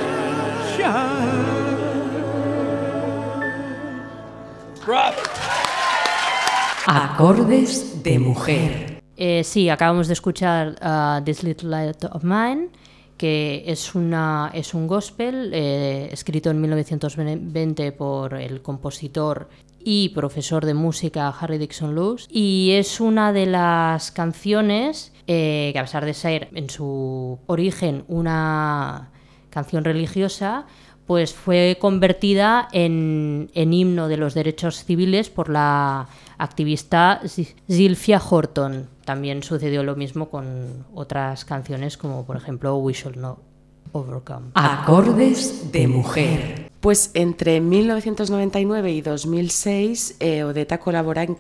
shine. 0.76 1.40
Acordes 6.88 8.02
de 8.02 8.18
mujer. 8.18 9.02
Eh, 9.18 9.44
sí, 9.44 9.70
acabamos 9.70 10.08
de 10.08 10.14
escuchar 10.14 10.76
uh, 10.82 11.22
This 11.24 11.44
Little 11.44 11.70
Light 11.70 12.04
of 12.06 12.24
Mine, 12.24 12.70
que 13.20 13.66
es, 13.68 13.96
una, 13.96 14.50
es 14.54 14.74
un 14.74 14.88
gospel 14.88 15.52
eh, 15.54 16.08
escrito 16.10 16.50
en 16.50 16.62
1920 16.62 17.92
por 17.92 18.34
el 18.34 18.62
compositor 18.62 19.50
y 19.84 20.10
profesor 20.10 20.66
de 20.66 20.74
música 20.74 21.28
Harry 21.28 21.58
Dixon 21.58 21.96
Lewis. 21.96 22.28
Y 22.32 22.72
es 22.72 23.02
una 23.02 23.34
de 23.34 23.46
las 23.46 24.12
canciones 24.12 25.12
eh, 25.28 25.72
que, 25.74 25.80
a 25.80 25.84
pesar 25.84 26.06
de 26.06 26.14
ser 26.14 26.48
en 26.56 26.70
su 26.70 27.38
origen 27.46 28.06
una 28.08 29.12
canción 29.50 29.84
religiosa, 29.84 30.66
pues 31.06 31.34
fue 31.34 31.78
convertida 31.82 32.70
en, 32.72 33.52
en 33.54 33.74
himno 33.74 34.08
de 34.08 34.16
los 34.16 34.34
derechos 34.34 34.86
civiles 34.86 35.30
por 35.30 35.50
la 35.50 36.08
activista 36.40 37.22
Zi- 37.28 37.56
Zilphia 37.70 38.20
Horton. 38.28 38.90
También 39.06 39.44
sucedió 39.44 39.84
lo 39.84 39.96
mismo 39.96 40.30
con 40.30 40.86
otras 40.94 41.46
canciones 41.46 41.98
como 41.98 42.26
por 42.26 42.38
ejemplo 42.38 42.76
We 42.78 42.94
Shall 42.94 43.20
Not 43.20 43.38
Overcome. 43.92 44.48
Acordes 44.56 45.72
de 45.72 45.88
mujer. 45.88 46.69
Pues 46.80 47.12
entre 47.14 47.60
1999 47.60 48.92
y 48.94 49.02
2006, 49.02 50.16
eh, 50.22 50.44
Odetta 50.46 50.80
colabora 50.80 51.24
en 51.24 51.38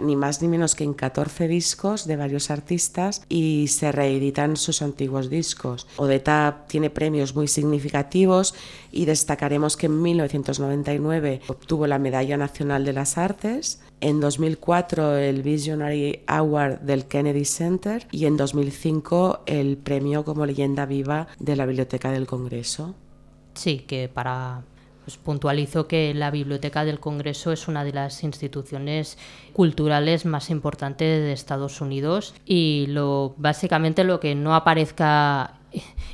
ni 0.00 0.16
más 0.16 0.40
ni 0.40 0.48
menos 0.48 0.74
que 0.74 0.84
en 0.84 0.94
14 0.94 1.46
discos 1.46 2.06
de 2.06 2.16
varios 2.16 2.50
artistas 2.50 3.22
y 3.28 3.66
se 3.68 3.92
reeditan 3.92 4.56
sus 4.56 4.80
antiguos 4.80 5.28
discos. 5.28 5.86
Odetta 5.98 6.64
tiene 6.68 6.88
premios 6.88 7.34
muy 7.34 7.48
significativos 7.48 8.54
y 8.90 9.04
destacaremos 9.04 9.76
que 9.76 9.86
en 9.86 10.00
1999 10.00 11.42
obtuvo 11.48 11.86
la 11.86 11.98
Medalla 11.98 12.38
Nacional 12.38 12.86
de 12.86 12.94
las 12.94 13.18
Artes, 13.18 13.82
en 14.00 14.20
2004 14.20 15.18
el 15.18 15.42
Visionary 15.42 16.22
Award 16.26 16.80
del 16.80 17.04
Kennedy 17.04 17.44
Center 17.44 18.06
y 18.10 18.24
en 18.24 18.38
2005 18.38 19.40
el 19.44 19.76
premio 19.76 20.24
como 20.24 20.46
leyenda 20.46 20.86
viva 20.86 21.28
de 21.38 21.56
la 21.56 21.66
Biblioteca 21.66 22.10
del 22.10 22.26
Congreso. 22.26 22.94
Sí, 23.52 23.80
que 23.80 24.08
para 24.08 24.62
pues 25.08 25.16
puntualizo 25.16 25.88
que 25.88 26.12
la 26.12 26.30
Biblioteca 26.30 26.84
del 26.84 27.00
Congreso 27.00 27.50
es 27.50 27.66
una 27.66 27.82
de 27.82 27.94
las 27.94 28.22
instituciones 28.24 29.16
culturales 29.54 30.26
más 30.26 30.50
importantes 30.50 31.22
de 31.22 31.32
Estados 31.32 31.80
Unidos 31.80 32.34
y 32.44 32.84
lo 32.88 33.32
básicamente 33.38 34.04
lo 34.04 34.20
que 34.20 34.34
no 34.34 34.54
aparezca 34.54 35.57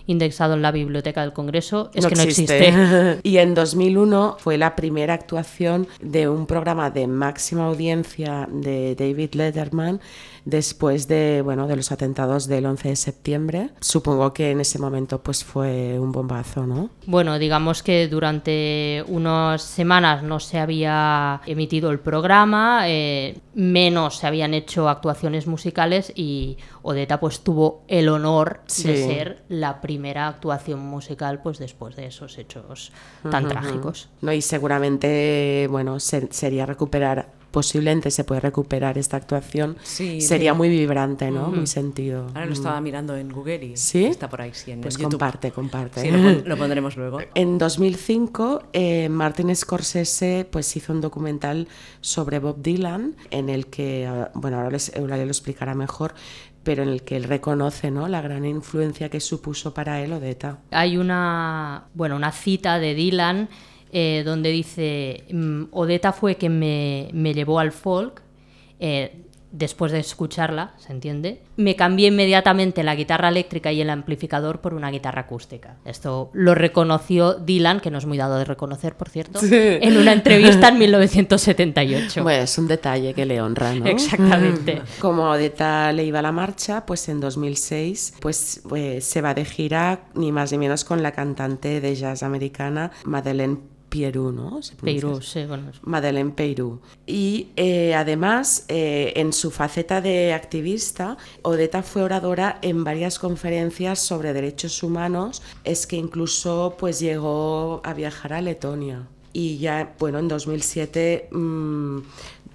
indexado 0.07 0.55
en 0.55 0.63
la 0.63 0.71
Biblioteca 0.71 1.23
del 1.23 1.33
Congreso 1.33 1.91
es 1.95 2.07
que 2.07 2.15
no 2.15 2.23
existe. 2.23 3.21
y 3.23 3.39
en 3.39 3.55
2001 3.55 4.37
fue 4.39 4.59
la 4.59 4.77
primera 4.77 5.15
actuación 5.15 5.87
de 6.01 6.29
un 6.29 6.47
programa 6.47 6.91
de 6.91 7.07
máxima 7.07 7.67
audiencia 7.67 8.49
de 8.51 8.95
David 8.95 9.35
Letterman 9.35 10.01
después 10.45 11.09
de, 11.09 11.41
bueno, 11.43 11.67
de 11.67 11.77
los 11.77 11.91
atentados 11.91 12.47
del 12.47 12.67
11 12.67 12.89
de 12.91 12.97
septiembre. 12.97 13.71
Supongo 13.81 14.33
que 14.33 14.51
en 14.51 14.61
ese 14.61 14.79
momento 14.79 15.23
pues 15.23 15.43
fue 15.43 15.99
un 15.99 16.13
bombazo, 16.13 16.67
¿no? 16.67 16.91
Bueno, 17.07 17.39
digamos 17.39 17.83
que 17.83 18.09
durante 18.09 19.05
unas 19.09 19.63
semanas 19.63 20.23
no 20.23 20.41
se 20.41 20.59
había 20.59 21.41
emitido 21.47 21.91
el 21.91 22.01
programa, 22.01 22.83
eh, 22.87 23.39
menos 23.55 24.19
se 24.19 24.27
habían 24.27 24.55
hecho 24.55 24.89
actuaciones 24.89 25.47
musicales 25.47 26.13
y 26.15 26.59
Odetta 26.83 27.21
pues 27.21 27.41
tuvo 27.41 27.85
el 27.89 28.09
honor 28.09 28.61
de 28.67 28.97
ser 28.97 29.44
la 29.49 29.81
primera 29.81 30.29
actuación 30.29 30.81
musical 30.81 31.41
pues 31.43 31.59
después 31.59 31.97
de 31.97 32.07
esos 32.07 32.39
hechos 32.39 32.93
tan 33.31 33.47
trágicos. 33.49 34.09
¿no? 34.23 34.33
Y 34.33 34.41
seguramente, 34.41 35.67
bueno, 35.71 36.01
se- 36.01 36.29
sería 36.33 36.67
recuperar, 36.67 37.31
posiblemente 37.51 38.11
se 38.11 38.25
puede 38.25 38.41
recuperar 38.41 38.99
esta 38.99 39.17
actuación. 39.17 39.77
Sí, 39.83 40.21
sería 40.21 40.53
sí. 40.53 40.57
muy 40.59 40.69
vibrante, 40.69 41.31
¿no? 41.31 41.51
Muy 41.51 41.67
sentido. 41.69 42.27
Ahora 42.29 42.47
lo 42.47 42.53
estaba 42.53 42.81
mirando 42.81 43.17
en 43.17 43.31
Google 43.31 43.65
y 43.65 43.77
¿Sí? 43.77 44.07
está 44.07 44.29
por 44.29 44.41
ahí, 44.43 44.51
sí, 44.55 44.73
en 44.73 44.81
Pues 44.81 44.97
YouTube. 44.97 45.11
comparte, 45.13 45.53
comparte. 45.53 46.01
Sí, 46.01 46.11
lo, 46.11 46.19
pon- 46.19 46.43
lo 46.47 46.57
pondremos 46.57 46.97
luego. 46.97 47.19
En 47.35 47.59
2005, 47.59 48.63
eh, 48.73 49.09
Martin 49.09 49.55
Scorsese 49.55 50.49
pues, 50.51 50.75
hizo 50.77 50.93
un 50.93 51.01
documental 51.01 51.69
sobre 52.01 52.39
Bob 52.41 52.61
Dylan, 52.61 53.15
en 53.31 53.49
el 53.49 53.67
que, 53.69 54.07
ah, 54.07 54.31
bueno, 54.35 54.57
ahora 54.57 54.71
les- 54.71 54.95
Eulalia 54.97 55.25
lo 55.25 55.31
explicará 55.31 55.75
mejor, 55.75 56.15
pero 56.65 56.83
en 56.83 56.89
el 56.89 57.03
que 57.03 57.17
él 57.17 57.25
reconoce 57.25 57.91
¿no? 57.91 58.09
la 58.09 58.21
gran 58.21 58.45
influencia 58.45 59.09
que 59.09 59.21
supuso 59.21 59.73
para 59.75 60.01
él 60.03 60.13
Odetta. 60.13 60.59
Hay 60.71 60.97
una, 60.97 61.85
bueno, 61.95 62.17
una 62.17 62.33
cita 62.33 62.79
de 62.79 62.95
Dylan 62.95 63.49
eh, 63.93 64.23
donde 64.25 64.51
dice, 64.51 65.25
mm, 65.31 65.65
Odetta 65.71 66.13
fue 66.13 66.35
quien 66.35 66.59
me, 66.59 67.11
me 67.13 67.33
llevó 67.33 67.61
al 67.61 67.71
folk, 67.71 68.23
eh, 68.81 69.24
después 69.55 69.93
de 69.93 70.01
escucharla, 70.01 70.75
¿se 70.79 70.93
entiende? 70.93 71.41
Me 71.57 71.77
cambié 71.77 72.09
inmediatamente 72.09 72.83
la 72.83 72.97
guitarra 72.97 73.29
eléctrica 73.29 73.71
y 73.71 73.81
el 73.81 73.89
amplificador 73.89 74.61
por 74.61 74.75
una 74.75 74.91
guitarra 74.91 75.23
acústica. 75.23 75.77
Esto 75.85 76.31
lo 76.33 76.57
reconoció 76.57 77.35
Dylan, 77.35 77.79
que 77.79 77.91
no 77.91 77.99
es 77.99 78.07
muy 78.07 78.19
dado 78.19 78.37
de 78.37 78.45
reconocer, 78.45 78.97
por 78.97 79.09
cierto, 79.09 79.39
en 79.43 79.97
una 79.97 80.13
entrevista 80.13 80.69
en 80.69 80.79
1978. 80.79 82.23
Bueno, 82.25 82.43
es 82.43 82.59
un 82.59 82.67
detalle 82.67 83.15
que 83.15 83.25
le 83.25 83.41
honra, 83.41 83.73
¿no? 83.75 83.87
Exactamente. 83.87 84.83
Como 84.99 85.31
Odetta 85.31 85.93
le 85.93 86.05
iba 86.05 86.19
a 86.19 86.23
la 86.23 86.33
marcha, 86.33 86.85
pues 86.85 87.09
en 87.09 87.21
2006 87.21 88.15
pues, 88.21 88.63
eh, 88.75 89.01
se 89.01 89.21
va 89.21 89.35
de 89.35 89.45
gira 89.45 90.01
ni 90.15 90.33
más 90.33 90.51
ni 90.51 90.59
menos 90.59 90.85
con 90.85 91.03
la 91.03 91.13
cantante 91.13 91.81
de 91.81 91.95
jazz 91.95 92.25
americana 92.25 92.91
Madeleine 93.05 93.74
Pieru, 93.95 94.33
¿no? 94.33 94.61
¿Se 94.61 94.75
Peirú, 94.75 95.23
sí, 95.23 95.45
bueno, 95.47 95.71
Madeleine 95.83 96.33
Peyrou. 96.33 96.81
Y 97.07 97.51
eh, 97.55 97.95
además, 97.95 98.65
eh, 98.67 99.13
en 99.15 99.33
su 99.33 99.53
faceta 99.53 100.01
de 100.01 100.33
activista, 100.33 101.17
Odetta 101.43 101.85
fue 101.85 102.03
oradora 102.03 102.59
en 102.63 102.83
varias 102.83 103.21
conferencias 103.21 104.01
sobre 104.01 104.33
derechos 104.33 104.83
humanos, 104.83 105.43
es 105.63 105.87
que 105.87 105.95
incluso 105.95 106.75
pues 106.77 106.99
llegó 106.99 107.83
a 107.85 107.95
viajar 107.95 108.33
a 108.33 108.41
Letonia. 108.41 109.07
Y 109.33 109.59
ya, 109.59 109.95
bueno, 110.01 110.19
en 110.19 110.27
2007 110.27 111.29
mm, 111.31 111.99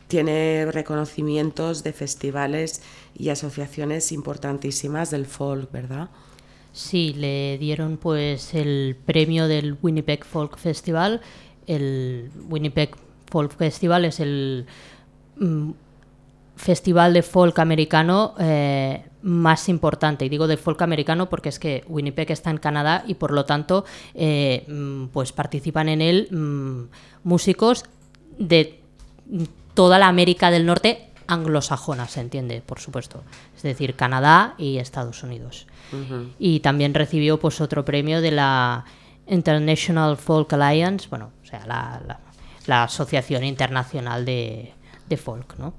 tiene 0.09 0.67
reconocimientos 0.69 1.83
de 1.83 1.93
festivales 1.93 2.81
y 3.17 3.29
asociaciones 3.29 4.11
importantísimas 4.11 5.09
del 5.09 5.25
folk, 5.25 5.71
¿verdad? 5.71 6.09
Sí, 6.71 7.13
le 7.13 7.57
dieron 7.57 7.97
pues 7.97 8.53
el 8.53 8.95
premio 9.05 9.47
del 9.47 9.77
Winnipeg 9.81 10.23
Folk 10.23 10.57
Festival. 10.57 11.21
El 11.67 12.31
Winnipeg 12.47 12.95
Folk 13.29 13.55
Festival 13.55 14.05
es 14.05 14.19
el 14.19 14.65
mm, 15.37 15.71
festival 16.55 17.13
de 17.13 17.23
folk 17.23 17.57
americano 17.59 18.35
eh, 18.39 19.03
más 19.21 19.69
importante. 19.69 20.25
Y 20.25 20.29
digo 20.29 20.47
de 20.47 20.57
folk 20.57 20.81
americano 20.81 21.29
porque 21.29 21.49
es 21.49 21.59
que 21.59 21.83
Winnipeg 21.87 22.31
está 22.31 22.49
en 22.49 22.57
Canadá 22.57 23.03
y 23.07 23.15
por 23.15 23.31
lo 23.31 23.45
tanto 23.45 23.85
eh, 24.13 24.65
mm, 24.67 25.07
pues 25.07 25.31
participan 25.31 25.89
en 25.89 26.01
él 26.01 26.27
mm, 26.31 27.27
músicos 27.27 27.85
de 28.37 28.79
toda 29.73 29.99
la 29.99 30.07
América 30.07 30.51
del 30.51 30.65
Norte 30.65 31.08
anglosajona, 31.29 32.07
se 32.07 32.19
entiende, 32.21 32.61
por 32.65 32.79
supuesto. 32.79 33.23
Es 33.55 33.61
decir, 33.63 33.95
Canadá 33.95 34.55
y 34.57 34.77
Estados 34.77 35.23
Unidos. 35.23 35.67
Y 36.37 36.59
también 36.59 36.93
recibió 36.93 37.39
pues 37.39 37.61
otro 37.61 37.85
premio 37.85 38.21
de 38.21 38.31
la 38.31 38.85
International 39.27 40.17
Folk 40.17 40.51
Alliance, 40.53 41.07
bueno, 41.09 41.31
o 41.43 41.45
sea, 41.45 41.59
la, 41.65 42.01
la- 42.07 42.19
la 42.67 42.83
Asociación 42.83 43.43
Internacional 43.43 44.25
de, 44.25 44.73
de 45.07 45.17
Folk, 45.17 45.57
¿no? 45.57 45.73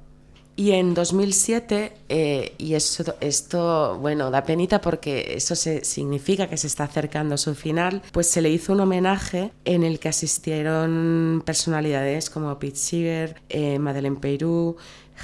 Y 0.56 0.72
en 0.72 0.92
2007, 0.92 1.92
eh, 2.08 2.54
y 2.58 2.74
eso, 2.74 3.14
esto, 3.20 3.96
bueno, 4.00 4.30
da 4.30 4.42
penita 4.42 4.80
porque 4.80 5.34
eso 5.36 5.54
se, 5.54 5.84
significa 5.84 6.48
que 6.48 6.56
se 6.56 6.66
está 6.66 6.84
acercando 6.84 7.36
a 7.36 7.38
su 7.38 7.54
final, 7.54 8.02
pues 8.12 8.28
se 8.28 8.42
le 8.42 8.50
hizo 8.50 8.72
un 8.72 8.80
homenaje 8.80 9.52
en 9.64 9.84
el 9.84 9.98
que 10.00 10.08
asistieron 10.08 11.42
personalidades 11.46 12.28
como 12.28 12.58
Pete 12.58 12.76
Seeger, 12.76 13.40
eh, 13.48 13.78
Madeleine 13.78 14.18
Peyrou, 14.18 14.76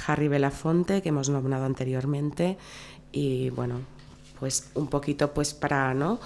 Harry 0.05 0.27
Belafonte, 0.27 1.01
que 1.01 1.09
hemos 1.09 1.29
nombrado 1.29 1.65
anteriormente, 1.65 2.57
y 3.11 3.49
bueno, 3.49 3.81
pues 4.39 4.69
un 4.75 4.87
poquito 4.87 5.33
pues 5.33 5.53
para, 5.53 5.93
¿no? 5.93 6.19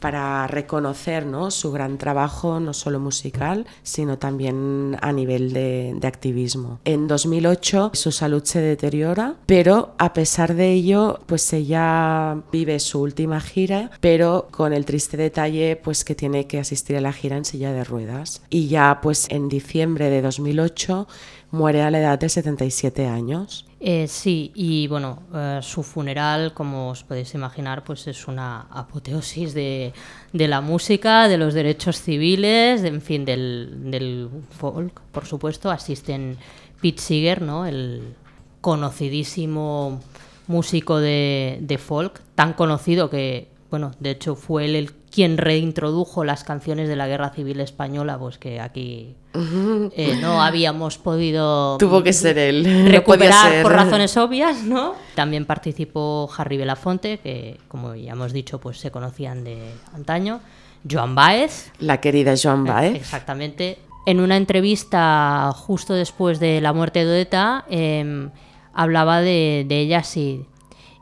para 0.00 0.46
reconocer 0.46 1.26
¿no? 1.26 1.50
su 1.50 1.70
gran 1.70 1.98
trabajo, 1.98 2.58
no 2.58 2.72
solo 2.72 2.98
musical, 2.98 3.66
sino 3.82 4.18
también 4.18 4.96
a 5.00 5.12
nivel 5.12 5.52
de, 5.52 5.94
de, 5.94 6.08
activismo. 6.08 6.80
En 6.84 7.06
2008 7.06 7.92
su 7.94 8.10
salud 8.10 8.42
se 8.44 8.60
deteriora, 8.60 9.36
pero 9.46 9.94
a 9.98 10.12
pesar 10.12 10.54
de 10.54 10.72
ello, 10.72 11.20
pues 11.26 11.52
ella 11.52 12.42
vive 12.50 12.80
su 12.80 13.00
última 13.00 13.40
gira, 13.40 13.90
pero 14.00 14.48
con 14.50 14.72
el 14.72 14.84
triste 14.84 15.16
detalle 15.16 15.76
pues 15.76 16.04
que 16.04 16.14
tiene 16.14 16.46
que 16.46 16.58
asistir 16.58 16.96
a 16.96 17.00
la 17.00 17.12
gira 17.12 17.36
en 17.36 17.44
silla 17.44 17.72
de 17.72 17.84
ruedas. 17.84 18.42
Y 18.48 18.68
ya 18.68 19.00
pues 19.02 19.26
en 19.28 19.48
diciembre 19.48 20.08
de 20.08 20.22
2008 20.22 21.06
muere 21.50 21.82
a 21.82 21.90
la 21.90 21.98
edad 21.98 22.18
de 22.18 22.28
77 22.28 23.06
años. 23.06 23.66
Eh, 23.80 24.06
sí, 24.08 24.52
y 24.54 24.86
bueno, 24.88 25.22
eh, 25.34 25.60
su 25.62 25.82
funeral, 25.82 26.52
como 26.52 26.90
os 26.90 27.02
podéis 27.02 27.34
imaginar, 27.34 27.82
pues 27.82 28.06
es 28.06 28.28
una 28.28 28.66
apoteosis 28.70 29.54
de, 29.54 29.92
de 30.32 30.48
la 30.48 30.60
música, 30.60 31.28
de 31.28 31.38
los 31.38 31.54
derechos 31.54 32.00
civiles, 32.00 32.84
en 32.84 33.00
fin, 33.00 33.24
del, 33.24 33.90
del, 33.90 34.28
folk, 34.50 35.00
por 35.12 35.24
supuesto. 35.24 35.70
Asisten 35.70 36.36
Pete 36.80 37.00
Seeger, 37.00 37.42
¿no? 37.42 37.66
el 37.66 38.14
conocidísimo 38.60 40.00
músico 40.46 40.98
de, 40.98 41.58
de 41.62 41.78
folk, 41.78 42.20
tan 42.34 42.52
conocido 42.52 43.08
que, 43.08 43.48
bueno, 43.70 43.92
de 44.00 44.10
hecho 44.10 44.34
fue 44.34 44.64
él 44.64 44.74
el 44.74 44.92
quien 44.92 45.38
reintrodujo 45.38 46.24
las 46.24 46.44
canciones 46.44 46.88
de 46.88 46.96
la 46.96 47.06
Guerra 47.06 47.30
Civil 47.30 47.60
Española, 47.60 48.18
pues 48.18 48.38
que 48.38 48.60
aquí 48.60 49.14
eh, 49.34 50.18
no 50.20 50.42
habíamos 50.42 50.98
podido 50.98 51.78
Tuvo 51.78 52.02
que 52.02 52.12
ser 52.12 52.38
él. 52.38 52.88
recuperar 52.90 53.44
no 53.46 53.50
ser. 53.50 53.62
por 53.62 53.72
razones 53.72 54.16
obvias, 54.16 54.62
¿no? 54.64 54.94
También 55.14 55.46
participó 55.46 56.28
Harry 56.36 56.56
Belafonte, 56.56 57.18
que 57.18 57.58
como 57.68 57.94
ya 57.94 58.12
hemos 58.12 58.32
dicho, 58.32 58.60
pues 58.60 58.78
se 58.78 58.90
conocían 58.90 59.44
de 59.44 59.72
antaño. 59.94 60.40
Joan 60.88 61.14
Baez. 61.14 61.70
La 61.78 62.00
querida 62.00 62.34
Joan 62.40 62.64
Baez. 62.64 62.96
Exactamente. 62.96 63.78
En 64.06 64.18
una 64.18 64.36
entrevista 64.36 65.52
justo 65.54 65.94
después 65.94 66.40
de 66.40 66.60
la 66.60 66.72
muerte 66.72 67.04
de 67.04 67.10
Odetta, 67.10 67.66
eh, 67.68 68.28
hablaba 68.72 69.20
de, 69.20 69.66
de, 69.68 69.80
ella 69.80 69.98
así. 69.98 70.46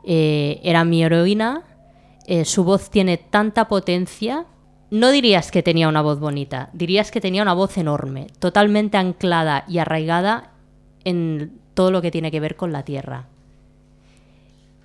Eh, 0.03 0.59
era 0.63 0.83
mi 0.83 1.03
heroína, 1.03 1.63
eh, 2.29 2.45
su 2.45 2.63
voz 2.63 2.91
tiene 2.91 3.17
tanta 3.17 3.67
potencia. 3.67 4.45
No 4.91 5.09
dirías 5.09 5.49
que 5.49 5.63
tenía 5.63 5.89
una 5.89 6.03
voz 6.03 6.19
bonita, 6.19 6.69
dirías 6.73 7.09
que 7.09 7.21
tenía 7.21 7.41
una 7.41 7.53
voz 7.53 7.75
enorme, 7.79 8.27
totalmente 8.37 8.97
anclada 8.97 9.65
y 9.67 9.79
arraigada 9.79 10.51
en 11.05 11.59
todo 11.73 11.89
lo 11.89 12.03
que 12.03 12.11
tiene 12.11 12.29
que 12.29 12.39
ver 12.39 12.55
con 12.55 12.71
la 12.71 12.83
tierra. 12.83 13.25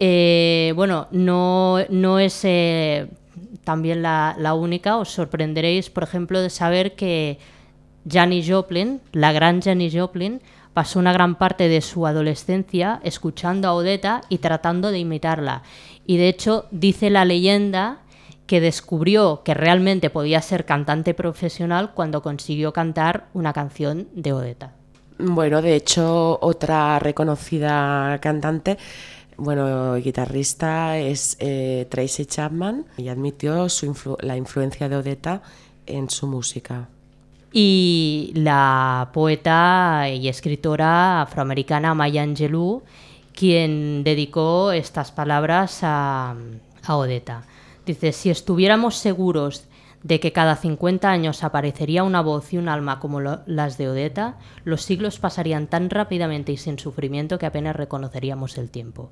Eh, 0.01 0.72
bueno, 0.74 1.07
no, 1.11 1.80
no 1.90 2.18
es 2.18 2.40
eh, 2.45 3.09
también 3.62 4.01
la, 4.01 4.34
la, 4.38 4.55
única, 4.55 4.97
os 4.97 5.11
sorprenderéis, 5.11 5.90
por 5.90 6.03
ejemplo, 6.03 6.40
de 6.40 6.49
saber 6.49 6.95
que 6.95 7.38
Janis 8.11 8.49
Joplin, 8.49 9.03
la 9.12 9.32
gran 9.32 9.61
Janis 9.61 9.95
Joplin, 9.95 10.40
pasó 10.74 10.99
una 10.99 11.12
gran 11.12 11.36
parte 11.36 11.68
de 11.68 11.80
su 11.80 12.07
adolescencia 12.07 13.01
escuchando 13.05 13.68
a 13.68 13.74
Odetta 13.74 14.22
y 14.28 14.38
tratando 14.38 14.90
de 14.90 14.99
imitarla. 14.99 15.62
Y 16.07 16.16
de 16.16 16.28
hecho, 16.28 16.66
dice 16.70 17.11
la 17.11 17.24
leyenda 17.24 17.98
que 18.46 18.61
descubrió 18.61 19.42
que 19.42 19.55
realmente 19.55 20.11
podía 20.11 20.42
ser 20.42 20.64
cantante 20.64 21.14
profesional 21.14 21.92
cuando 21.94 22.22
consiguió 22.22 22.72
cantar 22.72 23.26
una 23.32 23.52
canción 23.52 24.09
de 24.14 24.32
Odetta. 24.32 24.72
Bueno, 25.18 25.62
de 25.62 25.76
hecho, 25.76 26.38
otra 26.42 26.98
reconocida 26.98 28.18
cantante, 28.20 28.76
bueno, 29.36 29.94
guitarrista 29.96 30.98
es 30.98 31.36
eh, 31.40 31.86
Tracy 31.88 32.26
Chapman 32.26 32.84
y 32.96 33.09
admitió 33.09 33.68
su 33.68 33.86
influ 33.86 34.16
la 34.20 34.36
influencia 34.36 34.88
de 34.88 34.96
Odetta 34.96 35.42
en 35.86 36.11
su 36.11 36.26
música. 36.26 36.88
Y 37.52 38.32
la 38.34 39.11
poeta 39.12 40.09
y 40.09 40.28
escritora 40.28 41.22
afroamericana 41.22 41.94
Maya 41.94 42.22
Angelou, 42.22 42.82
quien 43.35 44.05
dedicó 44.05 44.72
estas 44.72 45.12
palabras 45.12 45.80
a, 45.82 46.35
a 46.82 46.97
Odetta. 46.97 47.43
Dice, 47.85 48.12
si 48.12 48.30
estuviéramos 48.30 48.97
seguros 48.97 49.64
de 50.05 50.20
que 50.20 50.32
cada 50.32 50.55
50 50.55 51.11
años 51.11 51.43
aparecería 51.43 52.05
una 52.05 52.20
voz 52.20 52.53
y 52.53 52.59
un 52.59 52.68
alma 52.68 53.01
como 53.01 53.20
lo, 53.20 53.41
las 53.47 53.78
de 53.78 53.89
Odetta, 53.89 54.39
los 54.64 54.82
siglos 54.82 55.18
pasarían 55.18 55.66
tan 55.66 55.91
rápidamente 55.91 56.53
y 56.53 56.59
sin 56.59 56.78
sufrimiento 56.78 57.39
que 57.39 57.47
apenas 57.47 57.74
reconoceríamos 57.74 58.57
el 58.59 58.70
tiempo. 58.70 59.11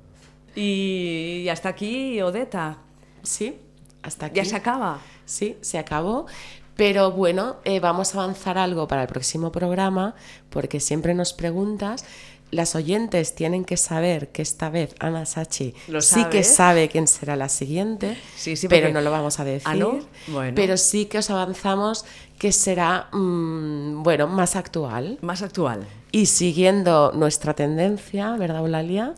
Y 0.55 1.47
hasta 1.49 1.69
aquí, 1.69 2.21
Odetta. 2.21 2.77
Sí, 3.23 3.57
hasta 4.03 4.27
aquí. 4.27 4.35
¿Ya 4.35 4.45
se 4.45 4.55
acaba? 4.55 4.99
Sí, 5.25 5.57
se 5.61 5.79
acabó. 5.79 6.27
Pero 6.75 7.11
bueno, 7.11 7.57
eh, 7.65 7.79
vamos 7.79 8.13
a 8.13 8.23
avanzar 8.23 8.57
algo 8.57 8.87
para 8.87 9.03
el 9.03 9.07
próximo 9.07 9.51
programa, 9.51 10.15
porque 10.49 10.79
siempre 10.79 11.13
nos 11.13 11.33
preguntas 11.33 12.05
las 12.53 12.75
oyentes 12.75 13.35
tienen 13.35 13.65
que 13.65 13.75
saber 13.77 14.29
que 14.29 14.41
esta 14.41 14.69
vez 14.69 14.95
Ana 14.99 15.25
Sachi 15.25 15.73
¿Lo 15.87 16.01
sí 16.01 16.23
que 16.25 16.43
sabe 16.43 16.87
quién 16.89 17.07
será 17.07 17.35
la 17.35 17.49
siguiente, 17.49 18.17
Sí, 18.35 18.55
sí, 18.55 18.67
pero 18.67 18.83
porque- 18.87 18.93
no 18.93 19.01
lo 19.01 19.11
vamos 19.11 19.39
a 19.39 19.43
decir. 19.43 19.63
¿Ah, 19.65 19.75
no? 19.75 19.99
Bueno. 20.27 20.53
Pero 20.55 20.77
sí 20.77 21.05
que 21.05 21.17
os 21.17 21.29
avanzamos 21.29 22.05
que 22.37 22.51
será, 22.51 23.07
mm, 23.11 24.03
bueno, 24.03 24.27
más 24.27 24.55
actual. 24.55 25.17
Más 25.21 25.41
actual. 25.41 25.85
Y 26.11 26.27
siguiendo 26.27 27.11
nuestra 27.15 27.53
tendencia, 27.53 28.31
¿verdad, 28.37 28.59
Eulalia? 28.59 29.13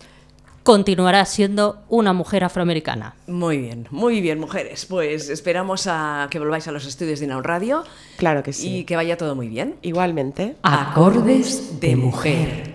Continuará 0.64 1.24
siendo 1.26 1.84
una 1.90 2.12
mujer 2.14 2.44
afroamericana. 2.44 3.14
Muy 3.28 3.60
bien, 3.60 3.88
muy 3.92 4.20
bien, 4.20 4.40
mujeres. 4.40 4.88
Pues 4.88 5.30
esperamos 5.30 5.86
a 5.88 6.28
que 6.32 6.40
volváis 6.40 6.68
a 6.68 6.72
los 6.72 6.88
estudios 6.88 7.20
de 7.20 7.26
Inaun 7.26 7.44
Radio 7.44 7.84
Claro 8.18 8.42
que 8.42 8.52
sí. 8.52 8.78
y 8.78 8.84
que 8.84 8.96
vaya 8.96 9.16
todo 9.16 9.36
muy 9.36 9.48
bien. 9.48 9.76
Igualmente. 9.84 10.56
Acordes 10.64 11.80
de 11.80 11.96
mujer. 11.96 12.74